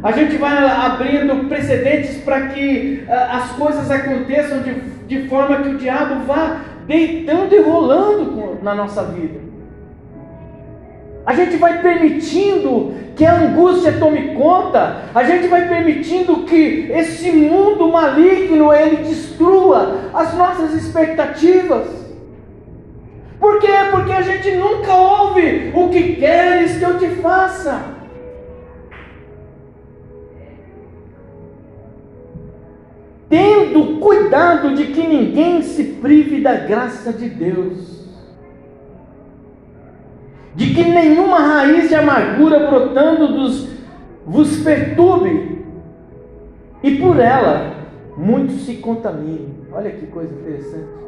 A 0.02 0.10
gente 0.10 0.36
vai 0.38 0.56
abrindo 0.56 1.46
precedentes 1.48 2.16
para 2.24 2.48
que 2.48 3.04
uh, 3.06 3.36
as 3.36 3.52
coisas 3.52 3.88
aconteçam 3.90 4.62
de, 4.62 4.98
de 5.10 5.26
forma 5.28 5.56
que 5.56 5.70
o 5.70 5.76
diabo 5.76 6.24
vá 6.24 6.60
deitando 6.86 7.52
e 7.52 7.60
rolando 7.60 8.58
na 8.62 8.76
nossa 8.76 9.02
vida. 9.02 9.40
A 11.26 11.34
gente 11.34 11.56
vai 11.56 11.82
permitindo 11.82 12.94
que 13.16 13.26
a 13.26 13.34
angústia 13.34 13.94
tome 13.98 14.34
conta, 14.36 15.02
a 15.12 15.24
gente 15.24 15.48
vai 15.48 15.68
permitindo 15.68 16.44
que 16.44 16.92
esse 16.92 17.32
mundo 17.32 17.88
maligno 17.88 18.72
ele 18.72 18.98
destrua 18.98 20.10
as 20.14 20.32
nossas 20.34 20.74
expectativas. 20.74 21.88
Por 23.40 23.58
quê? 23.58 23.72
Porque 23.90 24.12
a 24.12 24.22
gente 24.22 24.52
nunca 24.52 24.94
ouve 24.94 25.72
o 25.74 25.88
que 25.88 26.14
queres 26.14 26.78
que 26.78 26.84
eu 26.84 26.98
te 27.00 27.08
faça. 27.16 27.98
Tendo 33.28 33.98
cuidado 34.00 34.59
ninguém 35.40 35.62
se 35.62 35.84
prive 35.84 36.40
da 36.40 36.54
graça 36.54 37.12
de 37.12 37.28
Deus, 37.28 38.00
de 40.54 40.74
que 40.74 40.84
nenhuma 40.84 41.38
raiz 41.38 41.88
de 41.88 41.94
amargura 41.94 42.68
brotando 42.68 43.28
dos 43.28 43.68
vos 44.26 44.58
perturbe, 44.60 45.64
e 46.82 46.96
por 46.96 47.18
ela 47.18 47.74
muitos 48.16 48.66
se 48.66 48.74
contaminem. 48.76 49.54
Olha 49.72 49.90
que 49.90 50.06
coisa 50.06 50.32
interessante. 50.34 51.00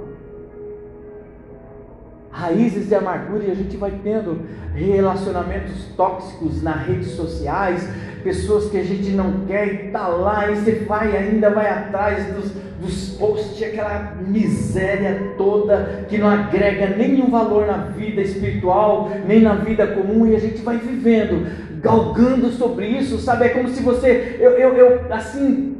Raízes 2.30 2.88
de 2.88 2.94
amargura 2.94 3.44
e 3.44 3.50
a 3.50 3.54
gente 3.54 3.76
vai 3.76 3.92
tendo 4.02 4.40
relacionamentos 4.74 5.84
tóxicos 5.96 6.62
nas 6.62 6.86
redes 6.86 7.08
sociais, 7.08 7.86
pessoas 8.22 8.70
que 8.70 8.78
a 8.78 8.82
gente 8.82 9.10
não 9.10 9.44
quer 9.46 9.66
e 9.66 9.90
tá 9.90 10.06
lá 10.06 10.50
e 10.50 10.56
você 10.56 10.72
vai 10.86 11.14
ainda 11.14 11.50
vai 11.50 11.68
atrás 11.68 12.32
dos, 12.32 12.52
dos 12.82 13.10
posts, 13.10 13.62
aquela 13.62 14.16
miséria 14.26 15.34
toda 15.38 16.04
que 16.08 16.18
não 16.18 16.28
agrega 16.28 16.88
nenhum 16.96 17.30
valor 17.30 17.66
na 17.66 17.76
vida 17.76 18.20
espiritual, 18.20 19.10
nem 19.26 19.40
na 19.40 19.54
vida 19.54 19.86
comum 19.86 20.26
e 20.26 20.34
a 20.34 20.40
gente 20.40 20.60
vai 20.62 20.76
vivendo, 20.78 21.46
galgando 21.80 22.50
sobre 22.50 22.86
isso, 22.86 23.18
sabe? 23.18 23.46
É 23.46 23.48
como 23.50 23.68
se 23.68 23.82
você, 23.82 24.36
eu, 24.40 24.50
eu, 24.52 24.74
eu 24.74 25.12
assim, 25.12 25.76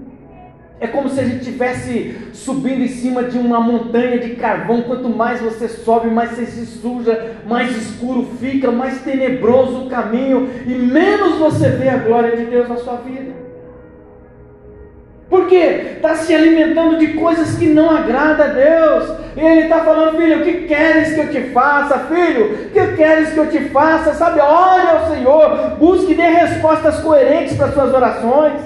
é 0.81 0.87
como 0.87 1.09
se 1.09 1.21
a 1.21 1.25
gente 1.25 1.43
estivesse 1.43 2.17
subindo 2.33 2.83
em 2.83 2.89
cima 2.89 3.25
de 3.25 3.39
uma 3.39 3.61
montanha 3.61 4.19
de 4.19 4.35
carvão. 4.35 4.83
Quanto 4.83 5.09
mais 5.09 5.41
você 5.41 5.69
sobe, 5.69 6.09
mais 6.09 6.31
você 6.31 6.47
se 6.47 6.67
suja, 6.67 7.37
mais 7.47 7.77
escuro 7.77 8.27
fica, 8.41 8.71
mais 8.71 9.01
tenebroso 9.03 9.85
o 9.85 9.89
caminho 9.89 10.49
e 10.67 10.75
menos 10.75 11.39
você 11.39 11.69
vê 11.69 11.89
a 11.89 11.99
glória 11.99 12.37
de 12.37 12.47
Deus 12.47 12.69
na 12.69 12.77
sua 12.77 12.97
vida. 12.97 13.52
Por 15.33 15.47
quê? 15.47 15.95
Está 15.97 16.15
se 16.15 16.35
alimentando 16.35 16.99
de 16.99 17.15
coisas 17.15 17.57
que 17.57 17.65
não 17.65 17.89
agradam 17.89 18.45
a 18.45 18.49
Deus. 18.51 19.17
E 19.35 19.41
Ele 19.41 19.63
está 19.63 19.79
falando, 19.79 20.19
filho, 20.19 20.43
o 20.43 20.45
que 20.45 20.67
queres 20.67 21.15
que 21.15 21.21
eu 21.21 21.31
te 21.31 21.41
faça? 21.53 22.01
Filho, 22.01 22.67
o 22.67 22.69
que 22.69 22.87
queres 22.89 23.31
que 23.31 23.39
eu 23.39 23.49
te 23.49 23.61
faça? 23.71 24.13
Sabe, 24.13 24.41
olhe 24.41 24.89
ao 24.91 25.09
Senhor, 25.09 25.77
busque 25.79 26.13
e 26.13 26.17
dê 26.17 26.27
respostas 26.27 27.01
coerentes 27.01 27.57
para 27.57 27.73
suas 27.73 27.95
orações. 27.95 28.61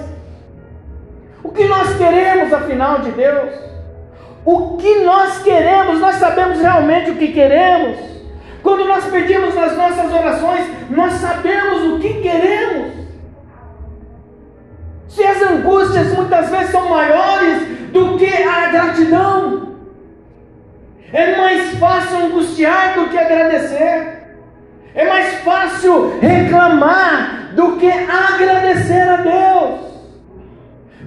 O 1.41 1.51
que 1.51 1.67
nós 1.67 1.97
queremos, 1.97 2.53
afinal 2.53 2.99
de 2.99 3.13
Deus? 3.13 3.53
O 4.45 4.77
que 4.77 5.05
nós 5.05 5.41
queremos? 5.45 6.01
Nós 6.01 6.17
sabemos 6.17 6.59
realmente 6.59 7.13
o 7.13 7.15
que 7.15 7.29
queremos? 7.29 7.97
Quando 8.61 8.85
nós 8.87 9.05
pedimos 9.05 9.55
nas 9.55 9.77
nossas 9.77 10.13
orações, 10.13 10.67
nós 10.91 11.13
sabemos 11.13 11.93
o 11.93 12.01
que 12.01 12.15
queremos. 12.15 12.66
Angústias 15.47 16.13
muitas 16.13 16.51
vezes 16.51 16.71
são 16.71 16.89
maiores 16.89 17.63
do 17.93 18.17
que 18.19 18.27
a 18.27 18.69
gratidão, 18.69 19.67
é 21.13 21.37
mais 21.37 21.79
fácil 21.79 22.27
angustiar 22.27 22.95
do 22.95 23.09
que 23.09 23.17
agradecer. 23.17 24.17
É 24.95 25.07
mais 25.07 25.35
fácil 25.41 26.19
reclamar 26.21 27.53
do 27.55 27.77
que 27.77 27.89
agradecer 27.89 29.09
a 29.09 29.17
Deus 29.17 29.81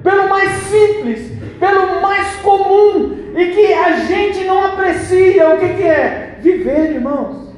pelo 0.04 0.30
mais 0.30 0.50
simples, 0.64 1.32
pelo 1.60 2.02
mais 2.02 2.36
comum 2.38 3.18
e 3.36 3.46
que 3.48 3.74
a 3.74 3.98
gente 3.98 4.46
não 4.46 4.66
aprecia. 4.66 5.56
O 5.56 5.60
que, 5.60 5.70
que 5.74 5.84
é? 5.84 6.38
Viver, 6.40 6.94
irmãos. 6.94 7.50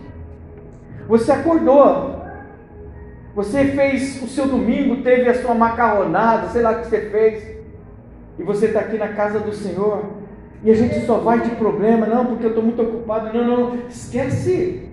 Você 1.07 1.31
acordou, 1.31 2.20
você 3.33 3.65
fez 3.65 4.21
o 4.21 4.27
seu 4.27 4.47
domingo, 4.47 5.03
teve 5.03 5.29
a 5.29 5.41
sua 5.41 5.55
macarronada, 5.55 6.49
sei 6.49 6.61
lá 6.61 6.71
o 6.71 6.79
que 6.81 6.87
você 6.87 7.01
fez, 7.09 7.43
e 8.37 8.43
você 8.43 8.67
está 8.67 8.81
aqui 8.81 8.97
na 8.97 9.09
casa 9.09 9.39
do 9.39 9.53
Senhor, 9.53 10.03
e 10.63 10.69
a 10.69 10.75
gente 10.75 11.05
só 11.05 11.17
vai 11.17 11.39
de 11.39 11.51
problema, 11.55 12.05
não, 12.05 12.25
porque 12.25 12.45
eu 12.45 12.49
estou 12.49 12.63
muito 12.63 12.81
ocupado, 12.81 13.35
não, 13.35 13.45
não, 13.47 13.77
esquece. 13.89 14.87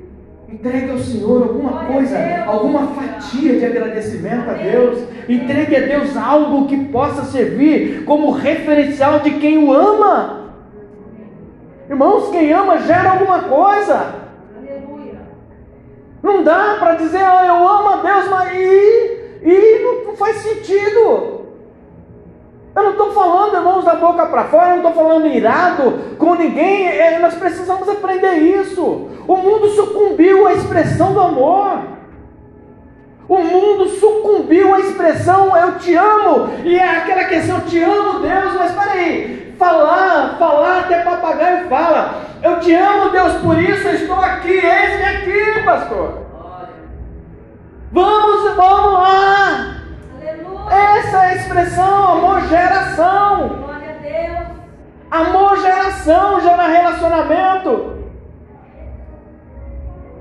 Entregue 0.48 0.90
ao 0.90 0.98
Senhor 0.98 1.42
alguma 1.42 1.84
coisa, 1.84 2.16
alguma 2.46 2.86
fatia 2.86 3.58
de 3.58 3.66
agradecimento 3.66 4.48
a 4.48 4.54
Deus. 4.54 5.00
Entregue 5.28 5.76
a 5.76 5.80
Deus 5.80 6.16
algo 6.16 6.66
que 6.66 6.86
possa 6.86 7.24
servir 7.24 8.04
como 8.06 8.30
referencial 8.30 9.20
de 9.20 9.32
quem 9.32 9.58
o 9.58 9.70
ama. 9.70 10.54
Irmãos, 11.90 12.30
quem 12.30 12.50
ama 12.50 12.78
gera 12.78 13.10
alguma 13.10 13.40
coisa. 13.40 14.17
Não 16.28 16.42
dá 16.42 16.76
para 16.78 16.94
dizer, 16.96 17.24
ah, 17.24 17.46
eu 17.46 17.66
amo 17.66 17.88
a 17.88 17.96
Deus, 17.96 18.28
mas 18.28 18.54
e, 18.54 19.40
e 19.42 19.82
não, 19.82 20.04
não 20.04 20.16
faz 20.16 20.36
sentido. 20.36 21.46
Eu 22.76 22.82
não 22.82 22.90
estou 22.90 23.12
falando, 23.12 23.54
irmãos, 23.54 23.82
da 23.82 23.94
boca 23.94 24.26
para 24.26 24.44
fora, 24.44 24.66
eu 24.66 24.82
não 24.82 24.90
estou 24.90 24.92
falando 24.92 25.26
irado 25.26 25.98
com 26.18 26.34
ninguém, 26.34 26.86
é, 26.86 27.18
nós 27.18 27.34
precisamos 27.34 27.88
aprender 27.88 28.34
isso. 28.34 29.08
O 29.26 29.36
mundo 29.36 29.68
sucumbiu 29.70 30.46
à 30.46 30.52
expressão 30.52 31.14
do 31.14 31.20
amor. 31.20 31.97
O 33.28 33.38
mundo 33.38 33.88
sucumbiu 33.88 34.74
à 34.74 34.80
expressão 34.80 35.56
eu 35.56 35.78
te 35.78 35.94
amo, 35.94 36.50
e 36.64 36.78
é 36.78 36.98
aquela 36.98 37.24
questão, 37.24 37.60
te 37.60 37.82
amo 37.82 38.20
Deus, 38.20 38.54
mas 38.54 38.72
peraí, 38.72 39.54
falar, 39.58 40.36
falar 40.38 40.80
até 40.80 41.02
papagaio 41.02 41.68
fala, 41.68 42.22
eu 42.42 42.58
te 42.60 42.74
amo 42.74 43.10
Deus, 43.10 43.34
por 43.34 43.60
isso 43.60 43.86
eu 43.86 43.94
estou 43.94 44.18
aqui, 44.18 44.52
eis-me 44.52 45.04
aqui, 45.04 45.62
pastor. 45.62 46.26
Vamos, 47.92 48.54
vamos 48.54 48.92
lá. 48.94 49.74
Essa 50.70 51.16
é 51.16 51.30
a 51.30 51.34
expressão, 51.34 52.12
amor, 52.12 52.40
geração. 52.48 53.68
Amor 55.10 55.58
gera 55.62 55.88
ação, 55.88 56.40
gera 56.40 56.66
relacionamento. 56.66 57.97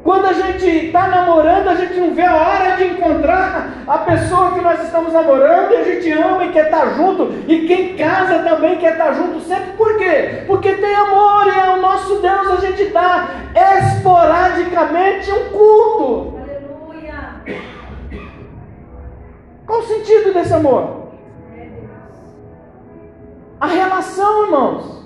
Quando 0.08 0.26
a 0.26 0.32
gente 0.32 0.65
está 0.65 1.10
namorando, 1.10 1.67
a 1.67 1.76
gente 1.76 2.00
não 2.00 2.13
vê 2.13 2.22
a 2.22 2.34
hora 2.34 2.78
de 2.78 2.86
encontrar 2.86 3.84
a 3.86 3.98
pessoa 3.98 4.54
que 4.54 4.62
nós 4.62 4.82
estamos 4.82 5.12
namorando 5.12 5.74
e 5.74 5.76
a 5.76 5.84
gente 5.84 6.10
ama 6.13 6.46
e 6.46 6.52
quer 6.54 6.67
estar 6.67 6.80
tá 6.80 6.93
junto. 6.93 7.34
E 7.46 7.67
quem 7.67 7.98
casa 7.98 8.39
também 8.39 8.78
quer 8.78 8.93
estar 8.93 9.08
tá 9.08 9.12
junto 9.12 9.41
sempre. 9.41 9.74
Por 9.74 9.98
quê? 9.98 10.46
Porque 10.48 10.76
tem 10.76 10.96
amor 10.96 11.48
e 11.48 11.60
é 11.60 11.74
o 11.74 11.82
nosso 11.82 12.22
Deus. 12.22 12.52
A 12.52 12.56
gente 12.56 12.86
dá 12.86 13.32
esporadicamente 13.54 15.30
um 15.30 15.50
culto. 15.50 16.38
Aleluia. 16.38 17.60
Qual 19.65 19.80
o 19.80 19.88
sentido 19.88 20.34
desse 20.34 20.54
amor? 20.54 21.12
A 23.60 23.67
relação, 23.67 24.46
irmãos. 24.46 25.06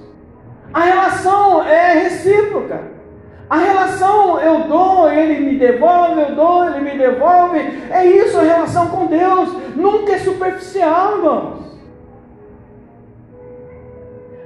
A 0.71 0.79
relação 0.79 1.63
é 1.63 1.93
recíproca. 2.03 3.00
A 3.51 3.57
relação 3.57 4.39
eu 4.39 4.59
dou, 4.61 5.11
ele 5.11 5.41
me 5.41 5.57
devolve, 5.57 6.21
eu 6.21 6.35
dou, 6.35 6.69
ele 6.69 6.89
me 6.89 6.97
devolve. 6.97 7.59
É 7.91 8.05
isso 8.05 8.37
a 8.37 8.43
relação 8.43 8.87
com 8.87 9.07
Deus. 9.07 9.49
Nunca 9.75 10.13
é 10.13 10.19
superficial, 10.19 11.17
irmãos. 11.17 11.59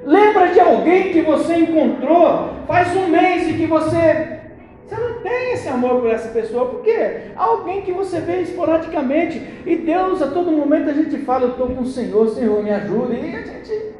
Lembra 0.03 0.47
de 0.47 0.59
alguém 0.59 1.13
que 1.13 1.21
você 1.21 1.55
encontrou 1.55 2.49
faz 2.65 2.95
um 2.95 3.07
mês 3.07 3.47
e 3.47 3.53
que 3.53 3.67
você 3.67 4.39
você 4.87 4.95
não 4.95 5.21
tem 5.21 5.53
esse 5.53 5.67
amor 5.67 6.01
por 6.01 6.09
essa 6.09 6.29
pessoa, 6.29 6.69
porque 6.69 7.31
alguém 7.35 7.83
que 7.83 7.91
você 7.91 8.19
vê 8.21 8.41
esporadicamente, 8.41 9.41
e 9.65 9.75
Deus 9.77 10.21
a 10.21 10.27
todo 10.27 10.51
momento 10.51 10.89
a 10.89 10.93
gente 10.93 11.17
fala, 11.17 11.43
eu 11.43 11.49
estou 11.49 11.67
com 11.67 11.81
o 11.81 11.87
Senhor, 11.87 12.29
Senhor 12.29 12.63
me 12.63 12.71
ajuda, 12.71 13.15
e 13.15 13.35
a 13.35 13.41
gente 13.41 13.95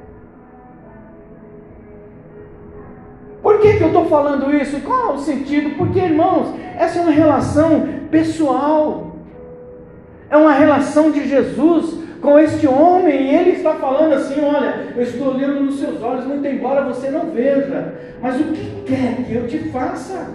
Por 3.55 3.61
que, 3.61 3.77
que 3.77 3.83
eu 3.83 3.87
estou 3.87 4.05
falando 4.07 4.53
isso? 4.53 4.81
Qual 4.81 5.11
é 5.11 5.13
o 5.13 5.17
sentido? 5.17 5.77
Porque, 5.77 5.97
irmãos, 5.97 6.53
essa 6.77 6.99
é 6.99 7.01
uma 7.01 7.11
relação 7.11 7.87
pessoal. 8.11 9.15
É 10.29 10.35
uma 10.35 10.51
relação 10.51 11.09
de 11.09 11.25
Jesus 11.25 11.97
com 12.21 12.37
este 12.37 12.67
homem, 12.67 13.15
e 13.15 13.33
ele 13.33 13.51
está 13.51 13.75
falando 13.75 14.11
assim: 14.11 14.41
olha, 14.43 14.87
eu 14.93 15.03
estou 15.03 15.33
olhando 15.33 15.61
nos 15.61 15.79
seus 15.79 16.03
olhos, 16.03 16.25
muito 16.25 16.45
embora 16.45 16.83
você 16.83 17.09
não 17.09 17.27
veja, 17.27 17.93
mas 18.21 18.41
o 18.41 18.43
que 18.43 18.83
quer 18.85 19.23
que 19.25 19.33
eu 19.33 19.47
te 19.47 19.69
faça? 19.69 20.27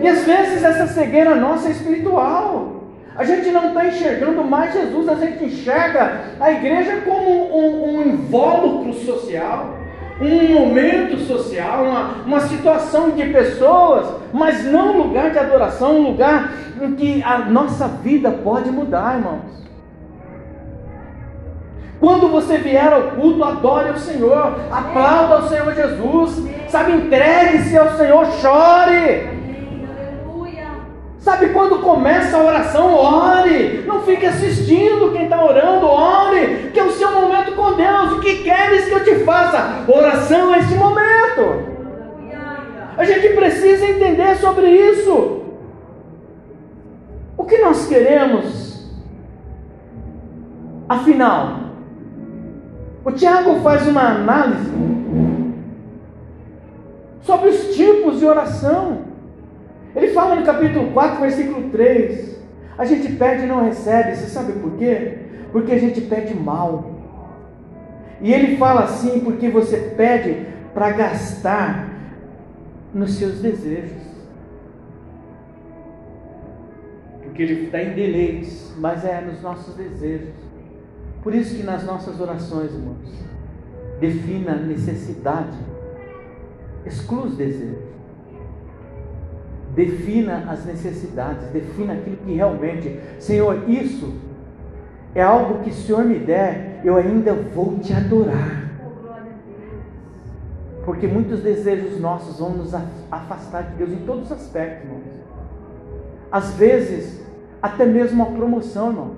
E 0.00 0.06
às 0.06 0.24
vezes 0.24 0.62
essa 0.62 0.86
cegueira 0.86 1.34
nossa 1.34 1.66
é 1.66 1.72
espiritual. 1.72 2.84
A 3.16 3.24
gente 3.24 3.50
não 3.50 3.68
está 3.68 3.84
enxergando 3.86 4.44
mais 4.44 4.72
Jesus, 4.72 5.08
a 5.08 5.16
gente 5.16 5.44
enxerga 5.44 6.20
a 6.38 6.52
igreja 6.52 7.02
como 7.04 7.28
um, 7.28 7.96
um 7.96 8.02
invólucro 8.02 8.92
social 8.92 9.79
um 10.20 10.54
momento 10.54 11.18
social, 11.20 11.84
uma, 11.84 12.02
uma 12.26 12.40
situação 12.40 13.10
de 13.10 13.24
pessoas, 13.26 14.06
mas 14.32 14.64
não 14.64 14.94
um 14.94 15.02
lugar 15.04 15.30
de 15.30 15.38
adoração, 15.38 15.98
um 15.98 16.02
lugar 16.02 16.52
em 16.80 16.94
que 16.94 17.22
a 17.22 17.38
nossa 17.38 17.88
vida 17.88 18.30
pode 18.30 18.70
mudar, 18.70 19.16
irmãos. 19.16 19.60
Quando 21.98 22.28
você 22.28 22.56
vier 22.56 22.92
ao 22.92 23.02
culto, 23.10 23.44
adore 23.44 23.90
o 23.90 23.98
Senhor, 23.98 24.58
aplauda 24.70 25.34
ao 25.34 25.48
Senhor 25.48 25.74
Jesus, 25.74 26.42
sabe, 26.68 26.92
entregue-se 26.92 27.76
ao 27.76 27.90
Senhor, 27.96 28.26
chore. 28.40 29.39
Sabe 31.20 31.50
quando 31.50 31.80
começa 31.80 32.36
a 32.36 32.42
oração, 32.42 32.94
ore. 32.94 33.84
Não 33.86 34.00
fique 34.02 34.24
assistindo 34.24 35.12
quem 35.12 35.24
está 35.24 35.44
orando, 35.44 35.86
ore. 35.86 36.70
Que 36.72 36.80
é 36.80 36.84
o 36.84 36.90
seu 36.92 37.12
momento 37.12 37.54
com 37.54 37.74
Deus. 37.74 38.12
O 38.12 38.20
que 38.20 38.42
queres 38.42 38.86
que 38.86 38.94
eu 38.94 39.04
te 39.04 39.24
faça? 39.24 39.84
Oração 39.86 40.54
é 40.54 40.60
esse 40.60 40.74
momento. 40.74 41.70
A 42.96 43.04
gente 43.04 43.28
precisa 43.34 43.86
entender 43.86 44.34
sobre 44.36 44.68
isso. 44.70 45.42
O 47.36 47.44
que 47.44 47.58
nós 47.58 47.86
queremos? 47.86 48.90
Afinal, 50.88 51.60
o 53.04 53.12
Tiago 53.12 53.60
faz 53.60 53.86
uma 53.86 54.08
análise 54.08 54.70
sobre 57.22 57.50
os 57.50 57.74
tipos 57.74 58.18
de 58.18 58.26
oração. 58.26 59.09
Ele 59.94 60.08
fala 60.08 60.36
no 60.36 60.46
capítulo 60.46 60.92
4, 60.92 61.20
versículo 61.20 61.70
3: 61.70 62.30
a 62.80 62.86
gente 62.86 63.12
pede 63.12 63.42
e 63.42 63.46
não 63.46 63.62
recebe, 63.62 64.16
você 64.16 64.24
sabe 64.24 64.52
por 64.52 64.72
quê? 64.78 65.18
Porque 65.52 65.70
a 65.70 65.78
gente 65.78 66.00
pede 66.00 66.32
mal. 66.32 66.98
E 68.22 68.32
ele 68.32 68.56
fala 68.56 68.84
assim 68.84 69.20
porque 69.20 69.50
você 69.50 69.92
pede 69.98 70.46
para 70.72 70.90
gastar 70.92 71.90
nos 72.94 73.16
seus 73.16 73.40
desejos. 73.40 74.00
Porque 77.22 77.42
ele 77.42 77.66
está 77.66 77.82
em 77.82 77.92
deleites, 77.92 78.74
mas 78.78 79.04
é 79.04 79.20
nos 79.20 79.42
nossos 79.42 79.74
desejos. 79.74 80.34
Por 81.22 81.34
isso 81.34 81.56
que 81.56 81.62
nas 81.62 81.84
nossas 81.84 82.18
orações, 82.18 82.72
irmãos, 82.72 82.96
defina 84.00 84.52
a 84.52 84.56
necessidade, 84.56 85.58
exclua 86.86 87.26
os 87.26 87.36
desejos. 87.36 87.89
Defina 89.80 90.44
as 90.46 90.66
necessidades, 90.66 91.48
defina 91.54 91.94
aquilo 91.94 92.18
que 92.18 92.34
realmente, 92.34 93.00
Senhor, 93.18 93.66
isso 93.66 94.12
é 95.14 95.22
algo 95.22 95.64
que 95.64 95.70
o 95.70 95.72
Senhor 95.72 96.04
me 96.04 96.18
der, 96.18 96.82
eu 96.84 96.96
ainda 96.96 97.32
vou 97.32 97.78
te 97.78 97.90
adorar. 97.94 98.68
Porque 100.84 101.06
muitos 101.06 101.40
desejos 101.40 101.98
nossos 101.98 102.38
vão 102.38 102.50
nos 102.50 102.74
afastar 103.10 103.70
de 103.70 103.76
Deus 103.76 103.90
em 103.90 104.04
todos 104.04 104.24
os 104.24 104.32
aspectos, 104.32 104.84
irmãos. 104.84 105.02
Às 106.30 106.54
vezes, 106.56 107.24
até 107.62 107.86
mesmo 107.86 108.22
uma 108.22 108.36
promoção, 108.36 108.90
irmãos. 108.90 109.16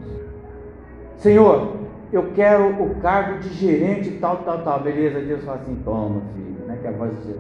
Senhor, 1.17 1.77
eu 2.13 2.31
quero 2.37 2.69
o 2.69 2.95
cargo 3.01 3.41
de 3.41 3.49
gerente 3.49 4.13
tal, 4.21 4.37
tal, 4.39 4.63
tal. 4.63 4.79
Beleza, 4.79 5.19
Deus 5.19 5.43
fala 5.43 5.59
assim, 5.59 5.77
toma, 5.85 6.23
filho, 6.37 6.67
né? 6.69 6.79
Que 6.81 6.87
é 6.87 6.91
a 6.91 6.93
voz 6.93 7.11
de. 7.25 7.35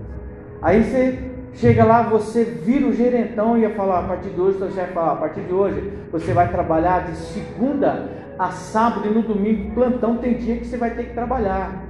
Aí 0.61 0.83
você 0.83 1.32
Chega 1.55 1.85
lá, 1.85 2.03
você 2.03 2.45
vira 2.45 2.87
o 2.87 2.93
gerentão 2.93 3.57
e 3.57 3.61
ia 3.61 3.71
falar, 3.71 4.01
a 4.01 4.09
partir 4.09 4.31
de 4.31 4.41
hoje, 4.41 4.59
seu 4.59 4.71
chefe 4.71 4.93
fala, 4.93 5.13
a 5.13 5.17
partir 5.17 5.43
de 5.43 5.53
hoje, 5.53 5.93
você 6.11 6.33
vai 6.33 6.51
trabalhar 6.51 7.07
de 7.07 7.17
segunda 7.17 8.09
a 8.39 8.51
sábado 8.51 9.07
e 9.07 9.11
no 9.11 9.23
domingo, 9.23 9.75
plantão, 9.75 10.17
tem 10.17 10.35
dia 10.35 10.57
que 10.57 10.67
você 10.67 10.77
vai 10.77 10.91
ter 10.91 11.05
que 11.05 11.15
trabalhar. 11.15 11.85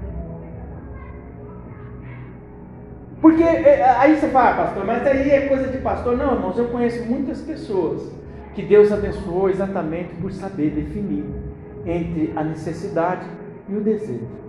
Porque 3.20 3.42
é, 3.42 3.62
é, 3.62 3.90
aí 3.98 4.16
você 4.16 4.28
fala, 4.28 4.50
ah, 4.50 4.54
pastor, 4.64 4.84
mas 4.84 5.06
aí 5.06 5.30
é 5.30 5.46
coisa 5.46 5.68
de 5.68 5.78
pastor. 5.78 6.16
Não, 6.16 6.34
irmãos, 6.34 6.58
eu 6.58 6.68
conheço 6.68 7.04
muitas 7.04 7.40
pessoas 7.40 8.10
que 8.52 8.62
Deus 8.62 8.90
abençoou 8.90 9.48
exatamente 9.48 10.12
por 10.16 10.32
saber 10.32 10.70
definir 10.70 11.24
entre 11.86 12.32
a 12.34 12.42
necessidade 12.42 13.24
e 13.68 13.76
o 13.76 13.80
desejo. 13.80 14.41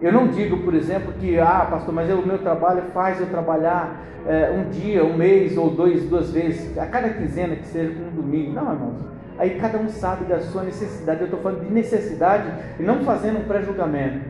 Eu 0.00 0.12
não 0.12 0.28
digo, 0.28 0.58
por 0.58 0.74
exemplo, 0.74 1.12
que, 1.14 1.38
ah, 1.40 1.66
pastor, 1.68 1.92
mas 1.92 2.08
o 2.10 2.24
meu 2.24 2.38
trabalho 2.38 2.84
faz 2.94 3.20
eu 3.20 3.26
trabalhar 3.26 4.00
é, 4.26 4.50
um 4.50 4.70
dia, 4.70 5.04
um 5.04 5.16
mês 5.16 5.56
ou 5.56 5.70
dois, 5.70 6.04
duas 6.04 6.30
vezes, 6.30 6.78
a 6.78 6.86
cada 6.86 7.08
quinzena 7.08 7.56
que 7.56 7.66
seja 7.66 7.92
um 8.00 8.14
domingo. 8.14 8.52
Não, 8.52 8.72
irmãos. 8.72 9.18
Aí 9.38 9.58
cada 9.58 9.78
um 9.78 9.88
sabe 9.88 10.24
da 10.24 10.40
sua 10.40 10.62
necessidade. 10.62 11.20
Eu 11.20 11.26
estou 11.26 11.40
falando 11.40 11.64
de 11.64 11.72
necessidade 11.72 12.52
e 12.78 12.82
não 12.82 13.04
fazendo 13.04 13.40
um 13.40 13.44
pré-julgamento. 13.44 14.20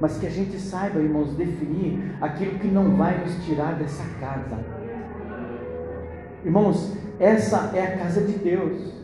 Mas 0.00 0.18
que 0.18 0.26
a 0.26 0.30
gente 0.30 0.58
saiba, 0.58 0.98
irmãos, 1.00 1.34
definir 1.34 2.14
aquilo 2.20 2.58
que 2.58 2.68
não 2.68 2.96
vai 2.96 3.18
nos 3.18 3.34
tirar 3.44 3.74
dessa 3.74 4.04
casa. 4.20 4.58
Irmãos, 6.44 6.96
essa 7.18 7.72
é 7.74 7.82
a 7.82 7.98
casa 7.98 8.20
de 8.20 8.32
Deus. 8.32 8.97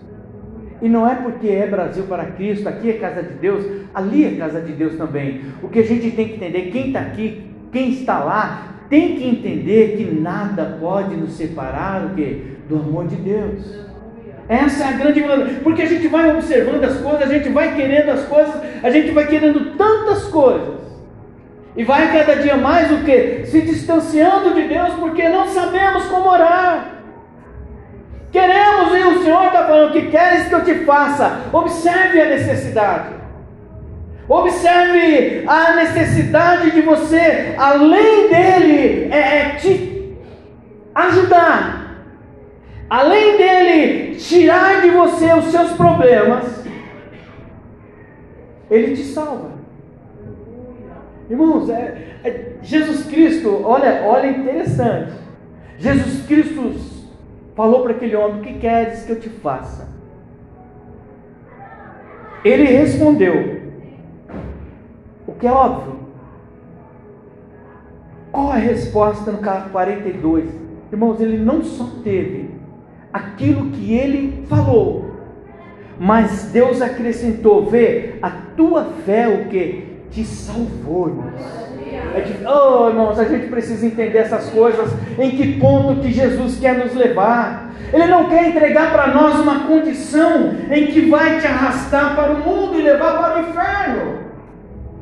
E 0.82 0.88
não 0.88 1.08
é 1.08 1.14
porque 1.14 1.48
é 1.48 1.66
Brasil 1.66 2.04
para 2.04 2.26
Cristo, 2.26 2.68
aqui 2.68 2.90
é 2.90 2.94
casa 2.94 3.22
de 3.22 3.34
Deus, 3.34 3.64
ali 3.94 4.24
é 4.24 4.36
casa 4.36 4.60
de 4.60 4.72
Deus 4.72 4.96
também. 4.96 5.42
O 5.62 5.68
que 5.68 5.78
a 5.78 5.84
gente 5.84 6.10
tem 6.10 6.28
que 6.28 6.34
entender, 6.34 6.70
quem 6.70 6.88
está 6.88 7.00
aqui, 7.00 7.42
quem 7.72 7.90
está 7.90 8.18
lá, 8.18 8.74
tem 8.90 9.16
que 9.16 9.26
entender 9.26 9.96
que 9.96 10.04
nada 10.04 10.76
pode 10.80 11.16
nos 11.16 11.32
separar 11.32 12.06
o 12.06 12.14
quê? 12.14 12.54
do 12.68 12.76
amor 12.76 13.06
de 13.06 13.16
Deus. 13.16 13.84
Essa 14.48 14.84
é 14.84 14.88
a 14.88 14.92
grande 14.92 15.20
verdade, 15.20 15.60
porque 15.62 15.82
a 15.82 15.86
gente 15.86 16.06
vai 16.08 16.30
observando 16.30 16.84
as 16.84 16.98
coisas, 16.98 17.22
a 17.22 17.32
gente 17.32 17.48
vai 17.48 17.74
querendo 17.74 18.10
as 18.10 18.24
coisas, 18.26 18.54
a 18.82 18.90
gente 18.90 19.10
vai 19.10 19.26
querendo 19.26 19.76
tantas 19.76 20.24
coisas. 20.24 20.84
E 21.76 21.82
vai 21.82 22.12
cada 22.12 22.36
dia 22.36 22.56
mais 22.56 22.92
o 22.92 23.04
que? 23.04 23.46
Se 23.46 23.62
distanciando 23.62 24.54
de 24.54 24.68
Deus, 24.68 24.94
porque 24.94 25.28
não 25.28 25.48
sabemos 25.48 26.04
como 26.06 26.28
orar. 26.28 26.93
Queremos 28.34 28.92
e 28.92 29.04
o 29.04 29.22
Senhor 29.22 29.46
está 29.46 29.64
falando 29.64 29.92
que 29.92 30.08
queres 30.08 30.48
que 30.48 30.54
eu 30.56 30.64
te 30.64 30.74
faça. 30.84 31.42
Observe 31.52 32.20
a 32.20 32.30
necessidade. 32.30 33.14
Observe 34.28 35.44
a 35.46 35.76
necessidade 35.76 36.72
de 36.72 36.80
você, 36.80 37.54
além 37.56 38.28
dele, 38.28 39.08
é, 39.12 39.18
é 39.18 39.48
te 39.50 40.16
ajudar. 40.92 42.06
Além 42.90 43.36
dele 43.36 44.16
tirar 44.16 44.80
de 44.80 44.90
você 44.90 45.32
os 45.32 45.44
seus 45.52 45.70
problemas, 45.74 46.64
ele 48.68 48.96
te 48.96 49.04
salva. 49.04 49.52
Irmãos, 51.30 51.70
é, 51.70 52.16
é, 52.24 52.46
Jesus 52.62 53.06
Cristo, 53.06 53.62
olha, 53.64 54.02
olha 54.04 54.26
interessante. 54.26 55.12
Jesus 55.78 56.26
Cristo 56.26 56.93
falou 57.54 57.82
para 57.82 57.92
aquele 57.92 58.16
homem: 58.16 58.40
O 58.40 58.42
que 58.42 58.58
queres 58.58 59.04
que 59.04 59.12
eu 59.12 59.20
te 59.20 59.28
faça? 59.28 59.94
Ele 62.44 62.64
respondeu, 62.64 63.62
o 65.26 65.32
que 65.32 65.46
é 65.46 65.52
óbvio. 65.52 65.94
Qual 68.30 68.50
a 68.50 68.56
resposta 68.56 69.32
no 69.32 69.38
42? 69.38 70.50
Irmãos, 70.92 71.20
ele 71.20 71.38
não 71.38 71.64
só 71.64 71.88
teve 72.02 72.50
aquilo 73.12 73.70
que 73.70 73.94
ele 73.94 74.44
falou, 74.46 75.10
mas 75.98 76.50
Deus 76.52 76.82
acrescentou: 76.82 77.64
vê, 77.64 78.16
a 78.20 78.30
tua 78.56 78.84
fé 79.06 79.26
o 79.26 79.48
que? 79.48 79.94
Te 80.10 80.24
salvou, 80.24 81.08
irmãos. 81.08 81.63
É 82.16 82.48
oh, 82.48 82.88
irmãos, 82.88 83.18
a 83.18 83.24
gente 83.24 83.48
precisa 83.48 83.86
entender 83.86 84.18
essas 84.18 84.48
coisas, 84.50 84.90
em 85.18 85.30
que 85.30 85.58
ponto 85.58 86.00
que 86.00 86.12
Jesus 86.12 86.58
quer 86.58 86.78
nos 86.78 86.94
levar. 86.94 87.70
Ele 87.92 88.06
não 88.06 88.28
quer 88.28 88.48
entregar 88.48 88.92
para 88.92 89.08
nós 89.08 89.38
uma 89.38 89.60
condição 89.66 90.54
em 90.70 90.86
que 90.86 91.08
vai 91.08 91.38
te 91.40 91.46
arrastar 91.46 92.14
para 92.16 92.32
o 92.32 92.38
mundo 92.38 92.78
e 92.78 92.82
levar 92.82 93.18
para 93.18 93.36
o 93.36 93.48
inferno. 93.48 94.24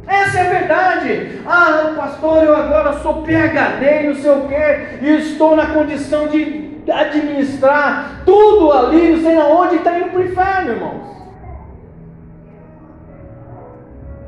Essa 0.06 0.40
é 0.40 0.46
a 0.46 0.58
verdade. 0.58 1.40
Ah, 1.46 1.92
pastor, 1.96 2.44
eu 2.44 2.56
agora 2.56 2.92
sou 2.94 3.22
PHD 3.22 4.02
e 4.02 4.06
não 4.08 4.14
sei 4.14 4.30
o 4.30 4.48
que, 4.48 5.04
e 5.06 5.16
estou 5.18 5.56
na 5.56 5.66
condição 5.66 6.26
de 6.28 6.82
administrar 6.90 8.22
tudo 8.24 8.72
ali, 8.72 9.12
não 9.12 9.22
sei 9.22 9.36
aonde, 9.36 9.76
está 9.76 9.98
indo 9.98 10.10
para 10.10 10.20
o 10.20 10.24
inferno, 10.24 10.72
irmãos. 10.72 11.21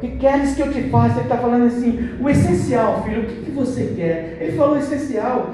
Que 0.05 0.17
queres 0.19 0.55
que 0.55 0.63
eu 0.63 0.73
te 0.73 0.83
faça? 0.91 1.15
Ele 1.15 1.23
está 1.23 1.37
falando 1.37 1.67
assim, 1.67 2.11
o 2.21 2.29
essencial, 2.29 3.03
filho, 3.05 3.23
o 3.23 3.27
que, 3.27 3.43
que 3.47 3.51
você 3.51 3.93
quer? 3.97 4.39
Ele 4.41 4.57
falou 4.57 4.77
o 4.77 4.79
essencial. 4.79 5.51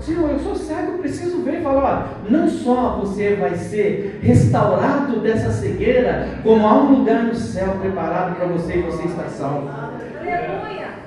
Senhor, 0.00 0.28
eu 0.30 0.38
sou 0.38 0.54
cego, 0.54 0.92
eu 0.92 0.98
preciso 0.98 1.42
ver. 1.42 1.54
Ele 1.54 1.62
falou, 1.62 1.82
ó, 1.82 2.02
não 2.28 2.48
só 2.48 2.98
você 3.00 3.34
vai 3.34 3.54
ser 3.54 4.20
restaurado 4.22 5.20
dessa 5.20 5.50
cegueira, 5.50 6.28
como 6.42 6.66
há 6.66 6.74
um 6.74 6.98
lugar 6.98 7.24
no 7.24 7.34
céu 7.34 7.76
preparado 7.80 8.36
para 8.36 8.46
você 8.46 8.78
e 8.78 8.82
você 8.82 9.06
está 9.06 9.24
salvo. 9.24 9.70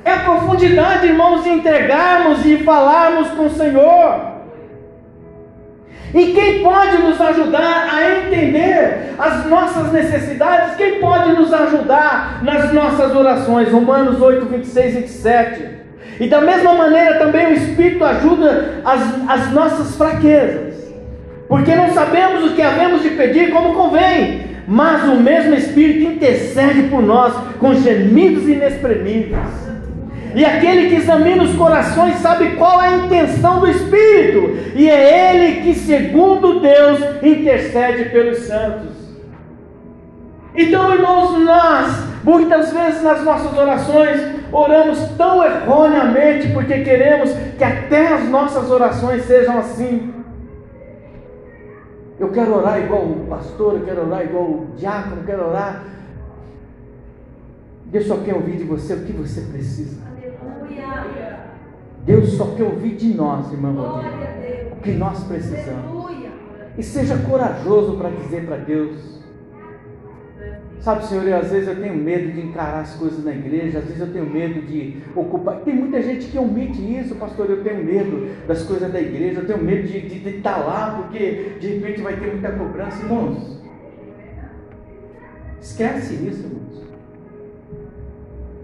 É 0.05 0.11
a 0.11 0.19
profundidade, 0.19 1.07
irmãos, 1.07 1.43
de 1.43 1.49
entregarmos 1.49 2.45
e 2.45 2.57
falarmos 2.57 3.29
com 3.29 3.45
o 3.45 3.49
Senhor. 3.49 4.32
E 6.13 6.27
quem 6.27 6.61
pode 6.61 6.97
nos 6.97 7.19
ajudar 7.19 7.89
a 7.91 8.17
entender 8.17 9.15
as 9.17 9.47
nossas 9.47 9.91
necessidades? 9.91 10.75
Quem 10.75 10.99
pode 10.99 11.33
nos 11.33 11.51
ajudar 11.51 12.41
nas 12.43 12.71
nossas 12.71 13.15
orações? 13.15 13.71
Romanos 13.71 14.21
8, 14.21 14.45
26 14.45 14.95
e 14.95 14.99
27. 14.99 15.69
E 16.19 16.27
da 16.27 16.39
mesma 16.41 16.73
maneira 16.73 17.17
também 17.17 17.47
o 17.47 17.53
Espírito 17.53 18.03
ajuda 18.05 18.81
as, 18.85 19.01
as 19.27 19.51
nossas 19.51 19.95
fraquezas. 19.95 20.75
Porque 21.47 21.75
não 21.75 21.91
sabemos 21.91 22.51
o 22.51 22.53
que 22.53 22.61
havemos 22.61 23.01
de 23.01 23.09
pedir 23.09 23.51
como 23.51 23.73
convém, 23.73 24.41
mas 24.67 25.03
o 25.05 25.15
mesmo 25.15 25.55
Espírito 25.55 26.11
intercede 26.11 26.83
por 26.89 27.01
nós 27.01 27.33
com 27.57 27.73
gemidos 27.73 28.47
inexprimíveis. 28.47 29.62
E 30.35 30.43
aquele 30.43 30.89
que 30.89 30.95
examina 30.95 31.43
os 31.43 31.55
corações 31.55 32.15
sabe 32.15 32.55
qual 32.55 32.81
é 32.81 32.87
a 32.87 32.97
intenção 32.97 33.59
do 33.59 33.69
Espírito, 33.69 34.73
e 34.75 34.89
é 34.89 35.35
ele 35.35 35.61
que, 35.61 35.75
segundo 35.75 36.59
Deus, 36.59 36.99
intercede 37.21 38.09
pelos 38.09 38.39
santos. 38.39 38.93
Então, 40.55 40.93
irmãos, 40.93 41.39
nós, 41.39 42.03
muitas 42.23 42.71
vezes 42.71 43.03
nas 43.03 43.23
nossas 43.23 43.57
orações, 43.57 44.21
oramos 44.51 44.99
tão 45.17 45.43
erroneamente 45.43 46.49
porque 46.51 46.79
queremos 46.81 47.31
que 47.57 47.63
até 47.63 48.13
as 48.13 48.27
nossas 48.29 48.69
orações 48.71 49.23
sejam 49.25 49.57
assim. 49.59 50.13
Eu 52.19 52.29
quero 52.29 52.55
orar 52.55 52.79
igual 52.79 53.03
o 53.03 53.25
pastor, 53.27 53.75
eu 53.75 53.85
quero 53.85 54.05
orar 54.07 54.23
igual 54.23 54.43
o 54.43 54.67
diácono, 54.77 55.17
eu 55.21 55.25
quero 55.25 55.47
orar. 55.47 55.83
Deus 57.85 58.07
só 58.07 58.17
quer 58.17 58.33
ouvir 58.33 58.57
de 58.57 58.63
você 58.63 58.93
o 58.93 59.03
que 59.03 59.11
você 59.11 59.41
precisa. 59.41 60.12
Deus 62.05 62.33
só 62.33 62.47
quer 62.55 62.63
ouvir 62.63 62.95
de 62.95 63.13
nós, 63.13 63.51
irmã 63.51 63.73
Valdir, 63.73 64.09
o 64.73 64.75
que 64.81 64.91
nós 64.91 65.23
precisamos. 65.23 66.03
E 66.77 66.83
seja 66.83 67.17
corajoso 67.17 67.97
para 67.97 68.09
dizer 68.09 68.45
para 68.45 68.57
Deus. 68.57 69.21
Sabe, 70.79 71.05
Senhor, 71.05 71.25
eu, 71.25 71.37
às 71.37 71.49
vezes 71.49 71.69
eu 71.69 71.79
tenho 71.81 71.95
medo 71.95 72.33
de 72.33 72.41
encarar 72.41 72.81
as 72.81 72.93
coisas 72.95 73.23
na 73.23 73.31
igreja, 73.31 73.79
às 73.79 73.85
vezes 73.85 74.01
eu 74.01 74.11
tenho 74.11 74.29
medo 74.29 74.61
de 74.63 75.01
ocupar. 75.15 75.61
Tem 75.61 75.73
muita 75.73 76.01
gente 76.01 76.25
que 76.25 76.37
omite 76.37 76.81
isso, 76.81 77.15
pastor. 77.15 77.49
Eu 77.49 77.63
tenho 77.63 77.85
medo 77.85 78.27
das 78.45 78.63
coisas 78.63 78.91
da 78.91 78.99
igreja, 78.99 79.39
eu 79.39 79.47
tenho 79.47 79.63
medo 79.63 79.87
de, 79.87 80.01
de, 80.01 80.19
de 80.19 80.29
estar 80.29 80.57
lá, 80.57 80.95
porque 80.97 81.55
de 81.61 81.67
repente 81.67 82.01
vai 82.01 82.17
ter 82.17 82.33
muita 82.33 82.51
cobrança. 82.51 83.01
Irmãos, 83.01 83.61
esquece 85.61 86.15
isso, 86.15 86.47
irmãos. 86.47 86.62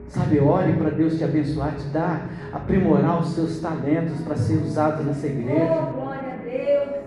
Sabe, 0.09 0.39
ore 0.39 0.73
para 0.73 0.89
Deus 0.89 1.17
te 1.17 1.23
abençoar, 1.23 1.75
te 1.75 1.87
dar, 1.89 2.27
aprimorar 2.51 3.21
os 3.21 3.29
seus 3.29 3.59
talentos 3.59 4.19
para 4.21 4.35
ser 4.35 4.55
usados 4.55 5.05
nessa 5.05 5.27
igreja. 5.27 5.87
Oh, 5.95 6.09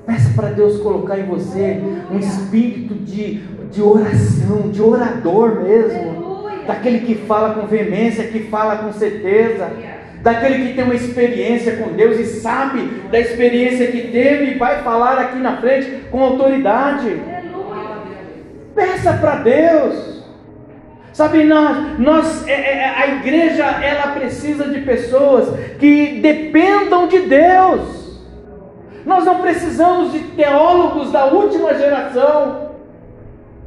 Peça 0.07 0.31
para 0.35 0.49
Deus 0.51 0.81
colocar 0.81 1.19
em 1.19 1.27
você 1.27 1.81
um 2.11 2.19
espírito 2.19 2.95
de, 2.95 3.39
de 3.71 3.83
oração, 3.83 4.71
de 4.71 4.81
orador 4.81 5.63
mesmo. 5.63 6.23
Daquele 6.67 7.01
que 7.01 7.17
fala 7.27 7.55
com 7.55 7.67
veemência, 7.67 8.29
que 8.29 8.45
fala 8.45 8.77
com 8.77 8.93
certeza. 8.93 9.69
Daquele 10.23 10.69
que 10.69 10.75
tem 10.75 10.85
uma 10.85 10.95
experiência 10.95 11.77
com 11.77 11.93
Deus 11.95 12.21
e 12.21 12.25
sabe 12.25 12.83
da 13.11 13.19
experiência 13.19 13.89
que 13.89 14.13
teve 14.13 14.53
e 14.53 14.59
vai 14.59 14.81
falar 14.83 15.19
aqui 15.19 15.39
na 15.39 15.57
frente 15.57 16.05
com 16.09 16.23
autoridade. 16.23 17.21
Peça 18.77 19.13
para 19.15 19.37
Deus. 19.37 20.12
Sabe, 21.13 21.45
nós, 21.45 21.99
nós 21.99 22.47
é, 22.49 22.53
é, 22.53 22.79
é, 22.79 22.89
a 22.89 23.07
igreja 23.09 23.65
ela 23.65 24.15
precisa 24.15 24.65
de 24.65 24.81
pessoas 24.81 25.49
que 25.79 26.21
dependam 26.21 27.07
de 27.07 27.21
Deus. 27.21 28.03
Nós 29.05 29.25
não 29.25 29.41
precisamos 29.41 30.13
de 30.13 30.21
teólogos 30.21 31.13
da 31.13 31.27
última 31.27 31.75
geração. 31.75 32.71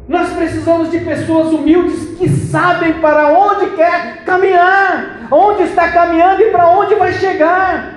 Nós 0.07 0.33
precisamos 0.33 0.89
de 0.89 0.99
pessoas 0.99 1.47
humildes 1.51 2.17
que 2.17 2.29
sabem 2.29 2.93
para 2.93 3.27
onde 3.27 3.71
quer 3.71 4.23
caminhar, 4.23 5.27
onde 5.31 5.63
está 5.63 5.91
caminhando 5.91 6.41
e 6.41 6.51
para 6.51 6.69
onde 6.69 6.95
vai 6.95 7.13
chegar. 7.13 7.95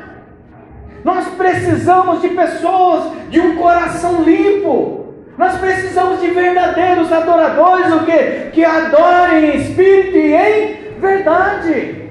Nós 1.05 1.27
precisamos 1.29 2.21
de 2.21 2.29
pessoas 2.31 3.13
de 3.31 3.41
um 3.41 3.57
coração 3.57 4.23
limpo, 4.23 4.98
nós 5.39 5.57
precisamos 5.59 6.20
de 6.20 6.30
verdadeiros 6.30 7.12
adoradores, 7.12 7.93
o 7.93 8.05
que? 8.05 8.51
Que 8.51 8.64
adorem 8.64 9.45
em 9.45 9.57
espírito 9.57 10.16
e 10.16 10.34
em 10.34 10.99
verdade. 10.99 12.11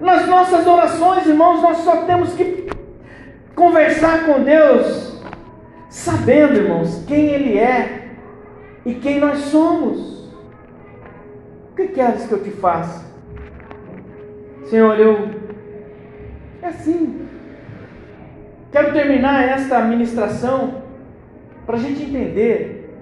Nas 0.00 0.26
nossas 0.26 0.66
orações, 0.66 1.26
irmãos, 1.26 1.60
nós 1.60 1.76
só 1.78 1.98
temos 2.06 2.32
que 2.32 2.66
conversar 3.54 4.24
com 4.24 4.42
Deus, 4.42 5.22
sabendo, 5.90 6.54
irmãos, 6.54 7.04
quem 7.06 7.26
Ele 7.26 7.58
é 7.58 8.08
e 8.86 8.94
quem 8.94 9.20
nós 9.20 9.40
somos. 9.40 10.30
O 11.72 11.76
que 11.76 11.88
queres 11.88 12.24
que 12.24 12.32
eu 12.32 12.42
te 12.42 12.52
faça? 12.52 13.04
Senhor, 14.64 14.98
eu. 14.98 15.28
É 16.62 16.68
assim. 16.68 17.28
Quero 18.72 18.94
terminar 18.94 19.46
esta 19.46 19.80
ministração 19.82 20.79
para 21.66 21.76
a 21.76 21.80
gente 21.80 22.02
entender, 22.02 22.98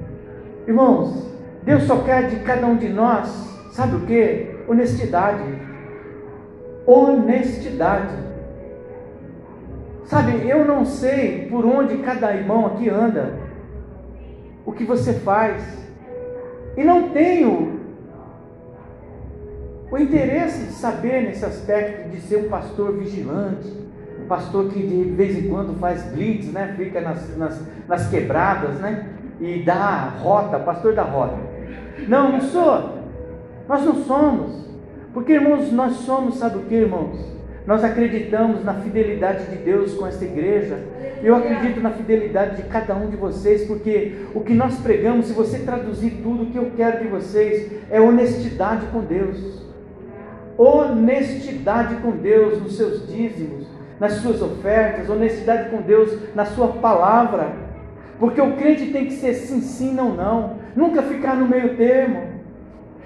irmãos, 0.67 1.27
Deus 1.63 1.85
só 1.85 1.99
quer 1.99 2.29
de 2.29 2.37
cada 2.41 2.67
um 2.67 2.77
de 2.77 2.89
nós, 2.89 3.29
sabe 3.73 3.97
o 3.97 4.01
que? 4.01 4.57
Honestidade. 4.69 5.45
Honestidade. 6.87 8.15
Sabe, 10.05 10.49
eu 10.49 10.65
não 10.65 10.85
sei 10.87 11.47
por 11.51 11.65
onde 11.67 11.99
cada 11.99 12.35
irmão 12.35 12.67
aqui 12.67 12.89
anda, 12.89 13.35
o 14.65 14.73
que 14.73 14.85
você 14.85 15.13
faz, 15.13 15.63
e 16.77 16.83
não 16.83 17.11
tenho 17.11 17.79
o 19.91 19.99
interesse 19.99 20.67
de 20.67 20.73
saber 20.73 21.25
nesse 21.25 21.45
aspecto 21.45 22.09
de 22.11 22.21
ser 22.21 22.37
um 22.37 22.49
pastor 22.49 22.93
vigilante, 22.93 23.71
pastor 24.29 24.69
que 24.69 24.81
de 24.81 25.11
vez 25.11 25.37
em 25.37 25.49
quando 25.49 25.79
faz 25.79 26.05
blitz, 26.13 26.53
né? 26.53 26.75
Fica 26.77 27.01
nas, 27.01 27.37
nas, 27.37 27.61
nas 27.89 28.09
quebradas, 28.09 28.79
né? 28.81 29.09
E 29.41 29.63
dá 29.63 30.13
rota, 30.21 30.59
pastor 30.59 30.95
da 30.95 31.03
rota. 31.03 31.39
Não, 32.07 32.33
não 32.33 32.41
sou. 32.41 32.99
Nós 33.69 33.85
não 33.85 33.95
somos. 34.05 34.69
Porque, 35.13 35.33
irmãos, 35.33 35.73
nós 35.73 35.95
somos, 35.95 36.37
sabe 36.37 36.59
o 36.59 36.63
que, 36.63 36.75
irmãos? 36.75 37.19
Nós 37.67 37.85
acreditamos 37.85 38.65
na 38.65 38.75
fidelidade 38.75 39.45
de 39.47 39.57
Deus 39.57 39.95
com 39.95 40.07
esta 40.07 40.25
igreja. 40.25 40.79
Eu 41.23 41.35
acredito 41.35 41.81
na 41.81 41.91
fidelidade 41.91 42.57
de 42.57 42.63
cada 42.63 42.95
um 42.95 43.11
de 43.11 43.17
vocês, 43.17 43.67
porque 43.67 44.27
o 44.35 44.41
que 44.41 44.55
nós 44.55 44.79
pregamos, 44.79 45.27
se 45.27 45.33
você 45.33 45.59
traduzir 45.59 46.21
tudo, 46.23 46.45
o 46.45 46.47
que 46.47 46.57
eu 46.57 46.71
quero 46.77 47.03
de 47.03 47.09
vocês 47.09 47.71
é 47.91 48.01
honestidade 48.01 48.87
com 48.87 49.01
Deus. 49.01 49.67
honestidade 50.57 51.97
com 51.97 52.13
Deus 52.13 52.63
nos 52.63 52.77
seus 52.77 53.07
dízimos, 53.07 53.67
nas 54.01 54.15
suas 54.15 54.41
ofertas, 54.41 55.11
honestidade 55.11 55.71
com 55.71 55.83
Deus 55.83 56.35
na 56.35 56.45
sua 56.45 56.69
palavra. 56.69 57.53
Porque 58.19 58.41
o 58.41 58.57
crente 58.57 58.93
tem 58.93 59.07
que 59.07 59.13
ser 59.13 59.35
sim, 59.35 59.61
sim, 59.61 59.95
não, 59.95 60.15
não. 60.15 60.57
Nunca 60.75 61.03
ficar 61.03 61.37
no 61.37 61.47
meio 61.47 61.77
termo. 61.77 62.39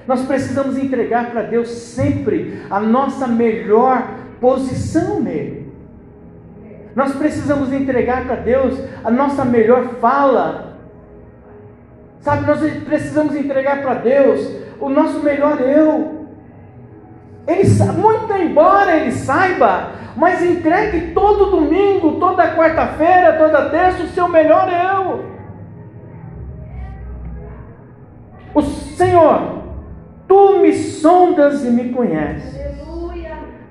Nós 0.07 0.23
precisamos 0.23 0.77
entregar 0.79 1.31
para 1.31 1.43
Deus 1.43 1.69
sempre 1.69 2.63
a 2.69 2.81
nossa 2.81 3.27
melhor 3.27 4.07
posição 4.41 5.21
nele. 5.21 5.73
Nós 6.95 7.15
precisamos 7.15 7.73
entregar 7.73 8.27
para 8.27 8.37
Deus 8.37 8.79
a 9.05 9.11
nossa 9.11 9.45
melhor 9.45 9.95
fala. 10.01 10.77
Sabe, 12.21 12.47
nós 12.47 12.61
precisamos 12.85 13.35
entregar 13.35 13.83
para 13.83 13.95
Deus 13.95 14.49
o 14.81 14.89
nosso 14.89 15.21
melhor 15.23 15.61
eu. 15.61 16.23
Ele, 17.47 17.69
muito 17.99 18.33
embora 18.35 18.97
ele 18.97 19.13
saiba, 19.13 19.91
mas 20.17 20.45
entregue 20.45 21.13
todo 21.13 21.51
domingo, 21.51 22.19
toda 22.21 22.55
quarta-feira, 22.55 23.35
toda 23.35 23.71
terça 23.71 24.03
o 24.03 24.09
seu 24.09 24.29
melhor 24.29 24.69
eu. 24.71 25.25
O 28.55 28.63
Senhor, 28.63 29.63
tu 30.29 30.59
me 30.59 30.73
sondas 30.75 31.65
e 31.65 31.71
me 31.71 31.89
conheces. 31.91 32.61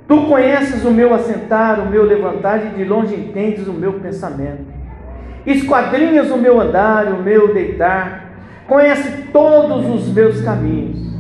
Tu 0.08 0.26
conheces 0.26 0.84
o 0.84 0.92
meu 0.92 1.14
assentar, 1.14 1.80
o 1.80 1.86
meu 1.86 2.04
levantar, 2.04 2.66
e 2.66 2.70
de 2.70 2.84
longe 2.84 3.16
entendes 3.16 3.68
o 3.68 3.74
meu 3.74 3.94
pensamento. 3.94 4.66
Esquadrinhas 5.46 6.30
o 6.30 6.38
meu 6.38 6.60
andar, 6.60 7.08
o 7.08 7.22
meu 7.22 7.54
deitar, 7.54 8.32
conhece 8.68 9.28
todos 9.32 9.88
os 9.88 10.14
meus 10.14 10.42
caminhos. 10.42 11.11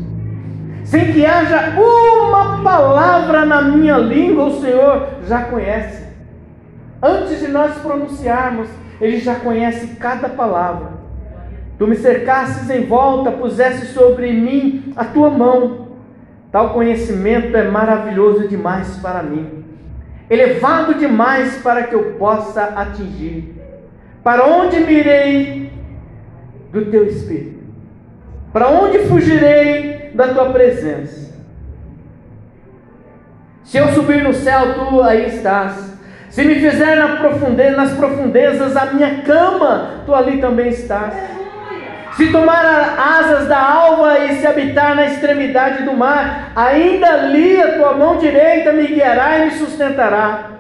Sem 0.92 1.14
que 1.14 1.26
haja 1.26 1.74
uma 1.80 2.62
palavra 2.62 3.46
na 3.46 3.62
minha 3.62 3.98
língua, 3.98 4.46
o 4.46 4.62
Senhor 4.62 5.08
já 5.26 5.46
conhece. 5.46 6.06
Antes 7.02 7.39
de 7.39 7.48
nós 7.48 7.78
pronunciarmos, 7.78 8.68
Ele 9.00 9.18
já 9.18 9.36
conhece 9.36 9.96
cada 9.96 10.28
palavra. 10.30 10.89
Tu 11.80 11.88
me 11.88 11.96
cercasses 11.96 12.70
em 12.70 12.86
volta, 12.86 13.32
pusesse 13.32 13.88
sobre 13.94 14.32
mim 14.34 14.94
a 14.96 15.06
tua 15.06 15.30
mão 15.30 15.82
Tal 16.52 16.74
conhecimento 16.74 17.56
é 17.56 17.64
maravilhoso 17.64 18.48
demais 18.48 18.98
para 18.98 19.24
mim, 19.24 19.64
elevado 20.30 20.96
demais 20.96 21.62
para 21.62 21.84
que 21.84 21.96
eu 21.96 22.16
possa 22.16 22.62
atingir. 22.76 23.56
Para 24.22 24.46
onde 24.46 24.82
mirei 24.82 25.72
do 26.72 26.86
teu 26.88 27.06
espírito? 27.08 27.62
Para 28.52 28.68
onde 28.68 29.00
fugirei 29.00 30.01
da 30.14 30.28
tua 30.30 30.51
presença? 30.51 31.32
Se 33.64 33.78
eu 33.78 33.88
subir 33.89 34.24
no 34.24 34.34
céu, 34.34 34.74
tu 34.74 35.01
aí 35.01 35.28
estás. 35.28 35.91
Se 36.30 36.43
me 36.43 36.55
fizer 36.55 36.95
na 36.95 37.18
profundeza, 37.18 37.78
nas 37.78 37.93
profundezas 37.93 38.76
a 38.76 38.86
minha 38.88 39.22
cama, 39.22 40.03
tu 40.05 40.14
ali 40.14 40.39
também 40.39 40.70
estás. 40.70 41.14
Se 42.16 42.32
tomar 42.32 42.66
asas 42.97 43.47
da 43.47 43.57
alva 43.57 44.20
e 44.20 44.36
se 44.36 44.45
habitar 44.45 44.95
na 44.95 45.05
extremidade 45.05 45.84
do 45.84 45.93
mar, 45.93 46.51
ainda 46.55 47.07
ali 47.07 47.62
a 47.62 47.78
tua 47.78 47.93
mão 47.93 48.18
direita 48.18 48.74
me 48.74 48.88
guiará 48.88 49.39
e 49.39 49.45
me 49.45 49.51
sustentará. 49.51 50.51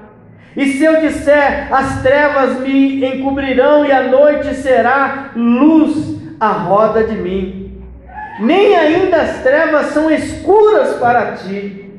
E 0.55 0.65
se 0.73 0.83
eu 0.83 1.01
disser, 1.01 1.67
as 1.73 2.01
trevas 2.01 2.59
me 2.59 3.05
encobrirão 3.05 3.85
e 3.85 3.91
a 3.91 4.03
noite 4.03 4.53
será 4.55 5.31
luz 5.35 6.17
à 6.39 6.49
roda 6.49 7.03
de 7.03 7.15
mim, 7.15 7.60
nem 8.39 8.75
ainda 8.75 9.17
as 9.17 9.43
trevas 9.43 9.87
são 9.87 10.09
escuras 10.09 10.95
para 10.95 11.33
ti. 11.33 11.89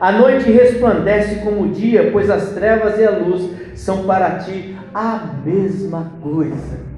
A 0.00 0.10
noite 0.10 0.50
resplandece 0.50 1.36
como 1.44 1.62
o 1.62 1.68
dia, 1.68 2.10
pois 2.10 2.28
as 2.28 2.50
trevas 2.52 2.98
e 2.98 3.04
a 3.04 3.10
luz 3.10 3.50
são 3.74 4.04
para 4.04 4.38
ti 4.38 4.76
a 4.94 5.20
mesma 5.44 6.12
coisa. 6.20 6.92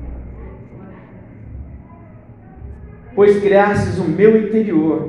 pois 3.15 3.41
criastes 3.41 3.99
o 3.99 4.05
meu 4.05 4.37
interior 4.37 5.09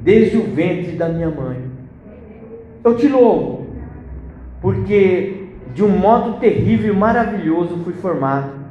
desde 0.00 0.36
o 0.36 0.42
ventre 0.42 0.92
da 0.92 1.08
minha 1.08 1.30
mãe. 1.30 1.64
Eu 2.82 2.96
te 2.96 3.08
louvo, 3.08 3.66
porque 4.60 5.46
de 5.74 5.82
um 5.82 5.88
modo 5.88 6.38
terrível 6.38 6.92
e 6.92 6.96
maravilhoso 6.96 7.78
fui 7.84 7.94
formado. 7.94 8.63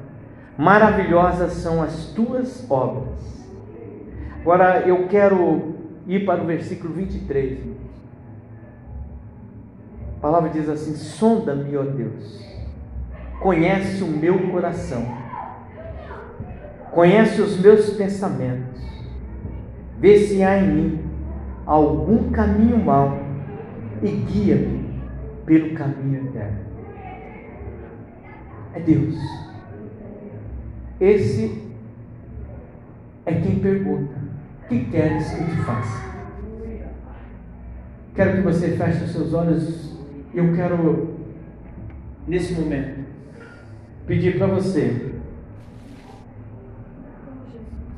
Maravilhosas 0.57 1.53
são 1.53 1.81
as 1.81 2.07
tuas 2.13 2.69
obras. 2.69 3.43
Agora 4.41 4.81
eu 4.81 5.07
quero 5.07 5.75
ir 6.07 6.25
para 6.25 6.43
o 6.43 6.45
versículo 6.45 6.93
23. 6.93 7.59
A 10.17 10.21
palavra 10.21 10.49
diz 10.49 10.69
assim: 10.69 10.95
Sonda-me, 10.95 11.75
ó 11.75 11.83
Deus, 11.83 12.45
conhece 13.39 14.03
o 14.03 14.07
meu 14.07 14.51
coração 14.51 15.23
conhece 16.93 17.41
os 17.41 17.59
meus 17.59 17.89
pensamentos, 17.91 18.81
vê 19.99 20.19
se 20.19 20.43
há 20.43 20.59
em 20.59 20.67
mim 20.67 20.99
algum 21.65 22.29
caminho 22.31 22.77
mau 22.77 23.17
e 24.01 24.09
guia-me 24.09 25.01
pelo 25.45 25.73
caminho 25.73 26.27
eterno. 26.27 26.59
É 28.73 28.79
Deus. 28.79 29.15
Esse 31.03 31.61
é 33.25 33.33
quem 33.33 33.59
pergunta: 33.59 34.13
O 34.63 34.67
que 34.69 34.85
queres 34.85 35.31
que 35.31 35.43
te 35.43 35.57
faça? 35.57 36.13
Quero 38.15 38.37
que 38.37 38.41
você 38.41 38.69
feche 38.77 39.03
os 39.03 39.11
seus 39.11 39.33
olhos 39.33 39.97
eu 40.33 40.55
quero, 40.55 41.17
nesse 42.25 42.53
momento, 42.53 43.01
pedir 44.07 44.37
para 44.37 44.47
você 44.47 45.12